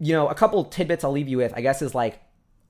you 0.00 0.14
know 0.14 0.28
a 0.28 0.34
couple 0.34 0.64
tidbits 0.64 1.04
I'll 1.04 1.12
leave 1.12 1.28
you 1.28 1.36
with. 1.36 1.52
I 1.54 1.60
guess 1.60 1.82
is 1.82 1.94
like 1.94 2.22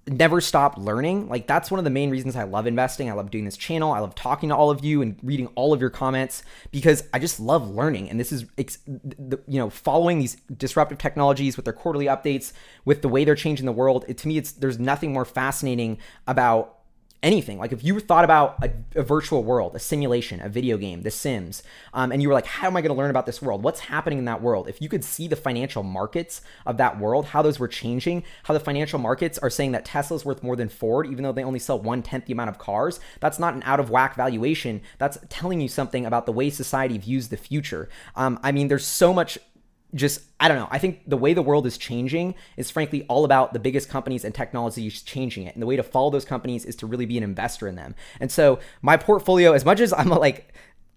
never 0.06 0.40
stop 0.40 0.76
learning. 0.76 1.28
Like 1.28 1.46
that's 1.46 1.70
one 1.70 1.78
of 1.78 1.84
the 1.84 1.90
main 1.90 2.10
reasons 2.10 2.36
I 2.36 2.44
love 2.44 2.66
investing. 2.66 3.08
I 3.08 3.14
love 3.14 3.30
doing 3.30 3.44
this 3.44 3.56
channel. 3.56 3.92
I 3.92 4.00
love 4.00 4.14
talking 4.14 4.50
to 4.50 4.56
all 4.56 4.70
of 4.70 4.84
you 4.84 5.02
and 5.02 5.18
reading 5.22 5.46
all 5.54 5.72
of 5.72 5.80
your 5.80 5.90
comments 5.90 6.42
because 6.70 7.04
I 7.12 7.18
just 7.18 7.40
love 7.40 7.68
learning. 7.68 8.10
And 8.10 8.20
this 8.20 8.32
is 8.32 8.44
you 8.56 9.58
know, 9.58 9.70
following 9.70 10.18
these 10.18 10.36
disruptive 10.56 10.98
technologies 10.98 11.56
with 11.56 11.64
their 11.64 11.72
quarterly 11.72 12.06
updates, 12.06 12.52
with 12.84 13.02
the 13.02 13.08
way 13.08 13.24
they're 13.24 13.34
changing 13.34 13.66
the 13.66 13.72
world. 13.72 14.04
It, 14.08 14.18
to 14.18 14.28
me 14.28 14.38
it's 14.38 14.52
there's 14.52 14.78
nothing 14.78 15.12
more 15.12 15.24
fascinating 15.24 15.98
about 16.26 16.78
anything. 17.22 17.58
Like 17.58 17.72
if 17.72 17.82
you 17.82 17.98
thought 18.00 18.24
about 18.24 18.62
a, 18.62 18.70
a, 18.94 19.02
virtual 19.02 19.42
world, 19.42 19.74
a 19.74 19.78
simulation, 19.78 20.40
a 20.42 20.48
video 20.48 20.76
game, 20.76 21.02
The 21.02 21.10
Sims, 21.10 21.62
um, 21.94 22.12
and 22.12 22.20
you 22.20 22.28
were 22.28 22.34
like, 22.34 22.46
how 22.46 22.66
am 22.66 22.76
I 22.76 22.82
going 22.82 22.94
to 22.94 22.96
learn 22.96 23.10
about 23.10 23.24
this 23.24 23.40
world? 23.40 23.62
What's 23.62 23.80
happening 23.80 24.18
in 24.18 24.26
that 24.26 24.42
world? 24.42 24.68
If 24.68 24.82
you 24.82 24.88
could 24.88 25.02
see 25.02 25.26
the 25.26 25.36
financial 25.36 25.82
markets 25.82 26.42
of 26.66 26.76
that 26.76 26.98
world, 26.98 27.26
how 27.26 27.40
those 27.40 27.58
were 27.58 27.68
changing, 27.68 28.24
how 28.42 28.52
the 28.52 28.60
financial 28.60 28.98
markets 28.98 29.38
are 29.38 29.50
saying 29.50 29.72
that 29.72 29.86
Tesla's 29.86 30.24
worth 30.24 30.42
more 30.42 30.56
than 30.56 30.68
Ford, 30.68 31.06
even 31.06 31.22
though 31.24 31.32
they 31.32 31.44
only 31.44 31.58
sell 31.58 31.78
one 31.78 32.02
tenth 32.02 32.26
the 32.26 32.32
amount 32.32 32.50
of 32.50 32.58
cars, 32.58 33.00
that's 33.20 33.38
not 33.38 33.54
an 33.54 33.62
out 33.64 33.80
of 33.80 33.90
whack 33.90 34.14
valuation. 34.16 34.82
That's 34.98 35.18
telling 35.30 35.60
you 35.60 35.68
something 35.68 36.04
about 36.04 36.26
the 36.26 36.32
way 36.32 36.50
society 36.50 36.98
views 36.98 37.28
the 37.28 37.36
future. 37.36 37.88
Um, 38.16 38.38
I 38.42 38.52
mean, 38.52 38.68
there's 38.68 38.86
so 38.86 39.14
much 39.14 39.38
just 39.94 40.22
I 40.40 40.48
don't 40.48 40.58
know. 40.58 40.68
I 40.70 40.78
think 40.78 41.08
the 41.08 41.16
way 41.16 41.34
the 41.34 41.42
world 41.42 41.66
is 41.66 41.78
changing 41.78 42.34
is 42.56 42.70
frankly 42.70 43.04
all 43.08 43.24
about 43.24 43.52
the 43.52 43.58
biggest 43.58 43.88
companies 43.88 44.24
and 44.24 44.34
technologies 44.34 45.02
changing 45.02 45.46
it. 45.46 45.54
And 45.54 45.62
the 45.62 45.66
way 45.66 45.76
to 45.76 45.82
follow 45.82 46.10
those 46.10 46.24
companies 46.24 46.64
is 46.64 46.76
to 46.76 46.86
really 46.86 47.06
be 47.06 47.16
an 47.16 47.24
investor 47.24 47.68
in 47.68 47.76
them. 47.76 47.94
And 48.20 48.30
so 48.30 48.58
my 48.82 48.96
portfolio, 48.96 49.52
as 49.52 49.64
much 49.64 49.80
as 49.80 49.92
I'm 49.92 50.08
like 50.08 50.52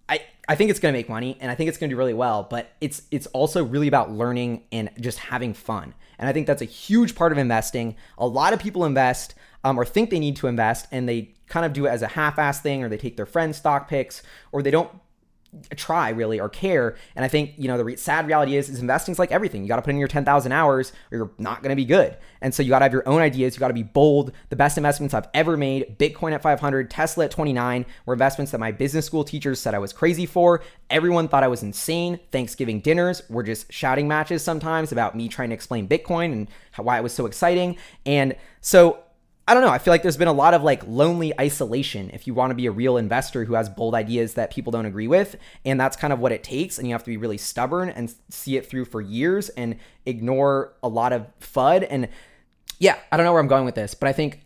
I, 0.09 0.21
I 0.47 0.55
think 0.55 0.69
it's 0.69 0.79
going 0.79 0.93
to 0.93 0.97
make 0.97 1.09
money 1.09 1.37
and 1.41 1.51
I 1.51 1.55
think 1.55 1.67
it's 1.67 1.77
going 1.77 1.89
to 1.89 1.93
do 1.93 1.97
really 1.97 2.13
well, 2.13 2.47
but 2.49 2.71
it's 2.79 3.03
it's 3.11 3.27
also 3.27 3.63
really 3.63 3.87
about 3.87 4.11
learning 4.11 4.63
and 4.71 4.89
just 4.99 5.19
having 5.19 5.53
fun. 5.53 5.93
And 6.19 6.27
I 6.27 6.33
think 6.33 6.47
that's 6.47 6.61
a 6.61 6.65
huge 6.65 7.15
part 7.15 7.31
of 7.31 7.37
investing. 7.37 7.95
A 8.17 8.27
lot 8.27 8.53
of 8.53 8.59
people 8.59 8.85
invest 8.85 9.35
um, 9.63 9.79
or 9.79 9.85
think 9.85 10.09
they 10.09 10.19
need 10.19 10.35
to 10.37 10.47
invest 10.47 10.87
and 10.91 11.07
they 11.07 11.35
kind 11.47 11.65
of 11.65 11.73
do 11.73 11.85
it 11.85 11.89
as 11.89 12.01
a 12.01 12.07
half-ass 12.07 12.61
thing 12.61 12.83
or 12.83 12.89
they 12.89 12.97
take 12.97 13.17
their 13.17 13.25
friends' 13.25 13.57
stock 13.57 13.87
picks 13.87 14.23
or 14.51 14.61
they 14.61 14.71
don't 14.71 14.89
try 15.75 16.09
really 16.09 16.39
or 16.39 16.49
care. 16.49 16.95
And 17.15 17.23
I 17.23 17.27
think, 17.27 17.53
you 17.57 17.67
know, 17.67 17.77
the 17.77 17.85
re- 17.85 17.95
sad 17.95 18.27
reality 18.27 18.55
is, 18.55 18.69
is 18.69 18.79
investing's 18.79 19.19
like 19.19 19.31
everything. 19.31 19.61
You 19.61 19.67
got 19.67 19.77
to 19.77 19.81
put 19.81 19.91
in 19.91 19.97
your 19.97 20.07
10,000 20.07 20.51
hours 20.51 20.91
or 21.11 21.17
you're 21.17 21.31
not 21.37 21.61
going 21.61 21.69
to 21.69 21.75
be 21.75 21.85
good. 21.85 22.17
And 22.41 22.53
so 22.53 22.63
you 22.63 22.69
got 22.69 22.79
to 22.79 22.85
have 22.85 22.93
your 22.93 23.07
own 23.07 23.21
ideas. 23.21 23.55
You 23.55 23.59
got 23.59 23.69
to 23.69 23.73
be 23.73 23.83
bold. 23.83 24.31
The 24.49 24.55
best 24.55 24.77
investments 24.77 25.13
I've 25.13 25.27
ever 25.33 25.57
made, 25.57 25.97
Bitcoin 25.97 26.33
at 26.33 26.41
500, 26.41 26.89
Tesla 26.89 27.25
at 27.25 27.31
29 27.31 27.85
were 28.05 28.13
investments 28.13 28.51
that 28.51 28.59
my 28.59 28.71
business 28.71 29.05
school 29.05 29.23
teachers 29.23 29.59
said 29.59 29.73
I 29.73 29.79
was 29.79 29.93
crazy 29.93 30.25
for. 30.25 30.61
Everyone 30.89 31.27
thought 31.27 31.43
I 31.43 31.47
was 31.47 31.63
insane. 31.63 32.19
Thanksgiving 32.31 32.79
dinners 32.79 33.21
were 33.29 33.43
just 33.43 33.71
shouting 33.71 34.07
matches 34.07 34.43
sometimes 34.43 34.91
about 34.91 35.15
me 35.15 35.27
trying 35.27 35.49
to 35.49 35.55
explain 35.55 35.87
Bitcoin 35.87 36.31
and 36.31 36.47
how, 36.71 36.83
why 36.83 36.97
it 36.97 37.03
was 37.03 37.13
so 37.13 37.25
exciting. 37.25 37.77
And 38.05 38.35
so 38.61 39.03
I 39.49 39.53
don't 39.53 39.63
know. 39.63 39.69
I 39.69 39.77
feel 39.77 39.93
like 39.93 40.01
there's 40.01 40.17
been 40.17 40.27
a 40.27 40.33
lot 40.33 40.53
of 40.53 40.61
like 40.61 40.85
lonely 40.85 41.37
isolation 41.39 42.09
if 42.13 42.27
you 42.27 42.33
want 42.33 42.51
to 42.51 42.55
be 42.55 42.65
a 42.65 42.71
real 42.71 42.97
investor 42.97 43.45
who 43.45 43.53
has 43.53 43.69
bold 43.69 43.95
ideas 43.95 44.33
that 44.33 44.51
people 44.51 44.71
don't 44.71 44.85
agree 44.85 45.07
with. 45.07 45.37
And 45.63 45.79
that's 45.79 45.95
kind 45.95 46.11
of 46.11 46.19
what 46.19 46.33
it 46.33 46.43
takes. 46.43 46.77
And 46.77 46.85
you 46.85 46.93
have 46.93 47.03
to 47.05 47.09
be 47.09 47.15
really 47.15 47.37
stubborn 47.37 47.87
and 47.89 48.13
see 48.29 48.57
it 48.57 48.69
through 48.69 48.85
for 48.85 48.99
years 48.99 49.47
and 49.49 49.77
ignore 50.05 50.73
a 50.83 50.89
lot 50.89 51.13
of 51.13 51.27
FUD. 51.39 51.87
And 51.89 52.09
yeah, 52.77 52.97
I 53.09 53.15
don't 53.15 53.25
know 53.25 53.31
where 53.31 53.41
I'm 53.41 53.47
going 53.47 53.63
with 53.63 53.75
this, 53.75 53.93
but 53.93 54.09
I 54.09 54.13
think 54.13 54.41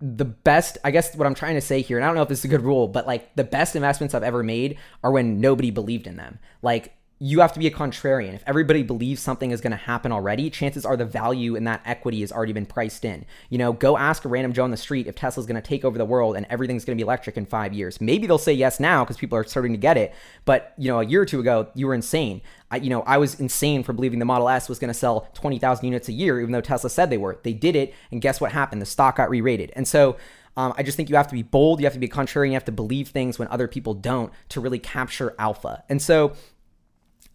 the 0.00 0.24
best, 0.24 0.78
I 0.84 0.92
guess 0.92 1.16
what 1.16 1.26
I'm 1.26 1.34
trying 1.34 1.56
to 1.56 1.60
say 1.60 1.82
here, 1.82 1.98
and 1.98 2.04
I 2.04 2.08
don't 2.08 2.14
know 2.14 2.22
if 2.22 2.28
this 2.28 2.38
is 2.38 2.44
a 2.44 2.48
good 2.48 2.62
rule, 2.62 2.86
but 2.86 3.04
like 3.04 3.34
the 3.34 3.42
best 3.42 3.74
investments 3.74 4.14
I've 4.14 4.22
ever 4.22 4.44
made 4.44 4.78
are 5.02 5.10
when 5.10 5.40
nobody 5.40 5.72
believed 5.72 6.06
in 6.06 6.16
them. 6.16 6.38
Like 6.62 6.94
you 7.20 7.40
have 7.40 7.52
to 7.52 7.58
be 7.58 7.66
a 7.66 7.70
contrarian. 7.70 8.34
If 8.34 8.44
everybody 8.46 8.84
believes 8.84 9.20
something 9.20 9.50
is 9.50 9.60
going 9.60 9.72
to 9.72 9.76
happen 9.76 10.12
already, 10.12 10.50
chances 10.50 10.86
are 10.86 10.96
the 10.96 11.04
value 11.04 11.56
in 11.56 11.64
that 11.64 11.82
equity 11.84 12.20
has 12.20 12.30
already 12.30 12.52
been 12.52 12.66
priced 12.66 13.04
in. 13.04 13.24
You 13.50 13.58
know, 13.58 13.72
go 13.72 13.96
ask 13.96 14.24
a 14.24 14.28
random 14.28 14.52
Joe 14.52 14.62
on 14.62 14.70
the 14.70 14.76
street 14.76 15.08
if 15.08 15.16
Tesla's 15.16 15.46
going 15.46 15.60
to 15.60 15.66
take 15.66 15.84
over 15.84 15.98
the 15.98 16.04
world 16.04 16.36
and 16.36 16.46
everything's 16.48 16.84
going 16.84 16.96
to 16.96 17.02
be 17.02 17.04
electric 17.04 17.36
in 17.36 17.44
five 17.44 17.72
years. 17.72 18.00
Maybe 18.00 18.28
they'll 18.28 18.38
say 18.38 18.52
yes 18.52 18.78
now 18.78 19.04
because 19.04 19.16
people 19.16 19.36
are 19.36 19.44
starting 19.44 19.72
to 19.72 19.78
get 19.78 19.96
it. 19.96 20.14
But, 20.44 20.74
you 20.78 20.88
know, 20.88 21.00
a 21.00 21.04
year 21.04 21.22
or 21.22 21.26
two 21.26 21.40
ago, 21.40 21.68
you 21.74 21.88
were 21.88 21.94
insane. 21.94 22.40
I, 22.70 22.76
you 22.76 22.90
know, 22.90 23.02
I 23.02 23.18
was 23.18 23.40
insane 23.40 23.82
for 23.82 23.92
believing 23.92 24.20
the 24.20 24.24
Model 24.24 24.48
S 24.48 24.68
was 24.68 24.78
going 24.78 24.92
to 24.92 24.94
sell 24.94 25.28
20,000 25.34 25.84
units 25.84 26.08
a 26.08 26.12
year, 26.12 26.40
even 26.40 26.52
though 26.52 26.60
Tesla 26.60 26.88
said 26.88 27.10
they 27.10 27.18
were. 27.18 27.40
They 27.42 27.52
did 27.52 27.74
it. 27.74 27.94
And 28.12 28.22
guess 28.22 28.40
what 28.40 28.52
happened? 28.52 28.80
The 28.80 28.86
stock 28.86 29.16
got 29.16 29.28
re 29.28 29.40
rated. 29.40 29.72
And 29.74 29.88
so, 29.88 30.16
um, 30.56 30.74
I 30.76 30.82
just 30.82 30.96
think 30.96 31.08
you 31.08 31.14
have 31.14 31.28
to 31.28 31.34
be 31.34 31.44
bold, 31.44 31.78
you 31.78 31.86
have 31.86 31.92
to 31.92 32.00
be 32.00 32.08
contrarian, 32.08 32.48
you 32.48 32.54
have 32.54 32.64
to 32.64 32.72
believe 32.72 33.08
things 33.08 33.38
when 33.38 33.46
other 33.46 33.68
people 33.68 33.94
don't 33.94 34.32
to 34.48 34.60
really 34.60 34.80
capture 34.80 35.32
alpha. 35.38 35.84
And 35.88 36.02
so 36.02 36.34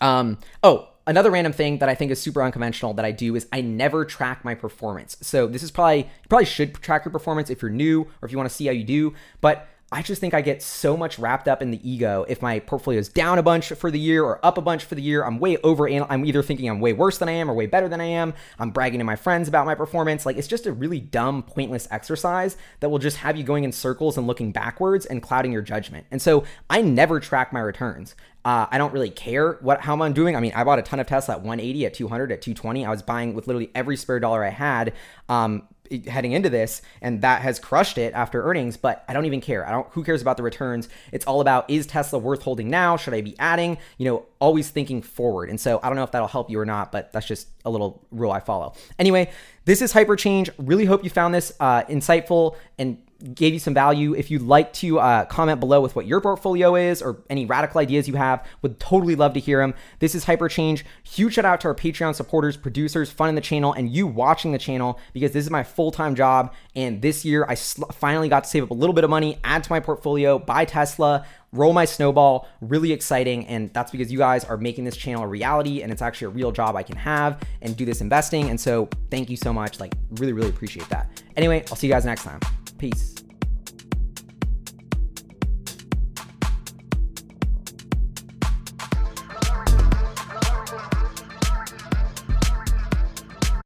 um, 0.03 0.37
oh, 0.63 0.89
another 1.07 1.31
random 1.31 1.53
thing 1.53 1.79
that 1.79 1.87
I 1.87 1.95
think 1.95 2.11
is 2.11 2.21
super 2.21 2.43
unconventional 2.43 2.93
that 2.95 3.05
I 3.05 3.11
do 3.11 3.35
is 3.35 3.47
I 3.53 3.61
never 3.61 4.03
track 4.05 4.43
my 4.43 4.53
performance. 4.53 5.17
So 5.21 5.47
this 5.47 5.63
is 5.63 5.71
probably 5.71 5.99
you 5.99 6.27
probably 6.29 6.45
should 6.45 6.75
track 6.75 7.05
your 7.05 7.11
performance 7.11 7.49
if 7.49 7.61
you're 7.61 7.71
new 7.71 8.01
or 8.01 8.25
if 8.25 8.31
you 8.31 8.37
want 8.37 8.49
to 8.49 8.55
see 8.55 8.65
how 8.65 8.73
you 8.73 8.83
do, 8.83 9.13
but 9.41 9.67
I 9.93 10.01
just 10.01 10.19
think 10.19 10.33
I 10.33 10.41
get 10.41 10.63
so 10.63 10.97
much 10.97 11.19
wrapped 11.19 11.47
up 11.47 11.61
in 11.61 11.69
the 11.69 11.79
ego 11.89 12.25
if 12.27 12.41
my 12.41 12.59
portfolio 12.59 12.99
is 12.99 13.09
down 13.09 13.37
a 13.37 13.43
bunch 13.43 13.69
for 13.73 13.91
the 13.91 13.99
year 13.99 14.23
or 14.23 14.43
up 14.43 14.57
a 14.57 14.61
bunch 14.61 14.83
for 14.85 14.95
the 14.95 15.03
year. 15.03 15.23
I'm 15.23 15.37
way 15.37 15.57
over. 15.57 15.87
I'm 15.87 16.25
either 16.25 16.41
thinking 16.41 16.67
I'm 16.67 16.79
way 16.79 16.93
worse 16.93 17.19
than 17.19 17.29
I 17.29 17.33
am 17.33 17.49
or 17.49 17.53
way 17.53 17.67
better 17.67 17.87
than 17.87 18.01
I 18.01 18.05
am. 18.05 18.33
I'm 18.57 18.71
bragging 18.71 18.97
to 18.99 19.05
my 19.05 19.15
friends 19.15 19.47
about 19.47 19.67
my 19.67 19.75
performance. 19.75 20.25
Like 20.25 20.35
it's 20.35 20.47
just 20.47 20.65
a 20.65 20.73
really 20.73 20.99
dumb, 20.99 21.43
pointless 21.43 21.87
exercise 21.91 22.57
that 22.79 22.89
will 22.89 22.97
just 22.97 23.17
have 23.17 23.37
you 23.37 23.43
going 23.43 23.65
in 23.65 23.71
circles 23.71 24.17
and 24.17 24.25
looking 24.25 24.51
backwards 24.51 25.05
and 25.05 25.21
clouding 25.21 25.51
your 25.51 25.61
judgment. 25.61 26.07
And 26.09 26.19
so 26.19 26.43
I 26.71 26.81
never 26.81 27.19
track 27.19 27.53
my 27.53 27.59
returns. 27.59 28.15
Uh, 28.45 28.65
I 28.71 28.79
don't 28.79 28.93
really 28.93 29.11
care 29.11 29.53
what 29.61 29.81
how 29.81 30.01
I'm 30.01 30.13
doing. 30.13 30.35
I 30.35 30.39
mean, 30.39 30.53
I 30.55 30.63
bought 30.63 30.79
a 30.79 30.81
ton 30.81 30.99
of 30.99 31.07
Tesla 31.07 31.35
at 31.35 31.41
180, 31.41 31.85
at 31.85 31.93
200, 31.93 32.31
at 32.31 32.41
220. 32.41 32.85
I 32.85 32.89
was 32.89 33.01
buying 33.03 33.35
with 33.35 33.47
literally 33.47 33.69
every 33.75 33.95
spare 33.95 34.19
dollar 34.19 34.43
I 34.43 34.49
had. 34.49 34.93
Um, 35.29 35.67
heading 36.07 36.31
into 36.31 36.49
this 36.49 36.81
and 37.01 37.21
that 37.21 37.41
has 37.41 37.59
crushed 37.59 37.97
it 37.97 38.13
after 38.13 38.43
earnings 38.43 38.77
but 38.77 39.03
i 39.07 39.13
don't 39.13 39.25
even 39.25 39.41
care. 39.41 39.67
I 39.67 39.71
don't 39.71 39.87
who 39.91 40.03
cares 40.03 40.21
about 40.21 40.37
the 40.37 40.43
returns? 40.43 40.89
It's 41.11 41.25
all 41.25 41.41
about 41.41 41.69
is 41.69 41.85
tesla 41.85 42.19
worth 42.19 42.41
holding 42.41 42.69
now? 42.69 42.97
Should 42.97 43.13
i 43.13 43.21
be 43.21 43.37
adding? 43.37 43.77
You 43.97 44.05
know 44.05 44.25
always 44.39 44.69
thinking 44.69 45.01
forward. 45.01 45.49
And 45.49 45.59
so 45.59 45.79
i 45.83 45.87
don't 45.87 45.95
know 45.95 46.03
if 46.03 46.11
that'll 46.11 46.27
help 46.27 46.49
you 46.49 46.59
or 46.59 46.65
not 46.65 46.91
but 46.91 47.11
that's 47.11 47.27
just 47.27 47.47
a 47.65 47.69
little 47.69 48.05
rule 48.11 48.31
i 48.31 48.39
follow. 48.39 48.73
Anyway 48.97 49.29
this 49.65 49.81
is 49.81 49.93
hyperchange. 49.93 50.49
Really 50.57 50.85
hope 50.85 51.03
you 51.03 51.09
found 51.09 51.33
this 51.33 51.53
uh, 51.59 51.83
insightful 51.83 52.57
and 52.77 52.97
gave 53.33 53.53
you 53.53 53.59
some 53.59 53.73
value. 53.73 54.13
If 54.13 54.29
you'd 54.29 54.41
like 54.41 54.73
to 54.73 54.99
uh, 54.99 55.25
comment 55.25 55.59
below 55.59 55.81
with 55.81 55.95
what 55.95 56.05
your 56.05 56.19
portfolio 56.21 56.75
is 56.75 57.01
or 57.01 57.23
any 57.29 57.45
radical 57.45 57.79
ideas 57.79 58.07
you 58.07 58.15
have, 58.15 58.45
would 58.61 58.79
totally 58.79 59.15
love 59.15 59.33
to 59.33 59.39
hear 59.39 59.59
them. 59.59 59.73
This 59.99 60.15
is 60.15 60.25
Hyperchange. 60.25 60.83
Huge 61.03 61.33
shout 61.33 61.45
out 61.45 61.61
to 61.61 61.67
our 61.69 61.75
Patreon 61.75 62.15
supporters, 62.15 62.57
producers, 62.57 63.11
funding 63.11 63.35
the 63.35 63.41
channel, 63.41 63.73
and 63.73 63.89
you 63.89 64.07
watching 64.07 64.51
the 64.51 64.57
channel 64.57 64.99
because 65.13 65.31
this 65.31 65.45
is 65.45 65.51
my 65.51 65.63
full 65.63 65.91
time 65.91 66.15
job. 66.15 66.53
And 66.75 67.01
this 67.01 67.23
year, 67.23 67.45
I 67.47 67.55
sl- 67.55 67.85
finally 67.85 68.29
got 68.29 68.43
to 68.43 68.49
save 68.49 68.63
up 68.63 68.71
a 68.71 68.75
little 68.75 68.93
bit 68.93 69.03
of 69.03 69.09
money, 69.09 69.39
add 69.43 69.63
to 69.63 69.71
my 69.71 69.79
portfolio, 69.79 70.37
buy 70.39 70.65
Tesla, 70.65 71.25
roll 71.51 71.73
my 71.73 71.85
snowball. 71.85 72.47
Really 72.61 72.91
exciting. 72.91 73.47
And 73.47 73.73
that's 73.73 73.91
because 73.91 74.11
you 74.11 74.17
guys 74.17 74.43
are 74.43 74.57
making 74.57 74.83
this 74.83 74.97
channel 74.97 75.23
a 75.23 75.27
reality 75.27 75.81
and 75.81 75.91
it's 75.91 76.01
actually 76.01 76.25
a 76.25 76.29
real 76.29 76.51
job 76.51 76.75
I 76.75 76.83
can 76.83 76.97
have 76.97 77.41
and 77.61 77.77
do 77.77 77.85
this 77.85 78.01
investing. 78.01 78.49
And 78.49 78.59
so 78.59 78.89
thank 79.09 79.29
you 79.29 79.37
so 79.37 79.53
much. 79.53 79.79
Like, 79.79 79.93
really, 80.11 80.33
really 80.33 80.49
appreciate 80.49 80.89
that. 80.89 81.23
Anyway, 81.37 81.63
I'll 81.69 81.75
see 81.75 81.87
you 81.87 81.93
guys 81.93 82.05
next 82.05 82.23
time. 82.23 82.39
Peace. 82.77 83.12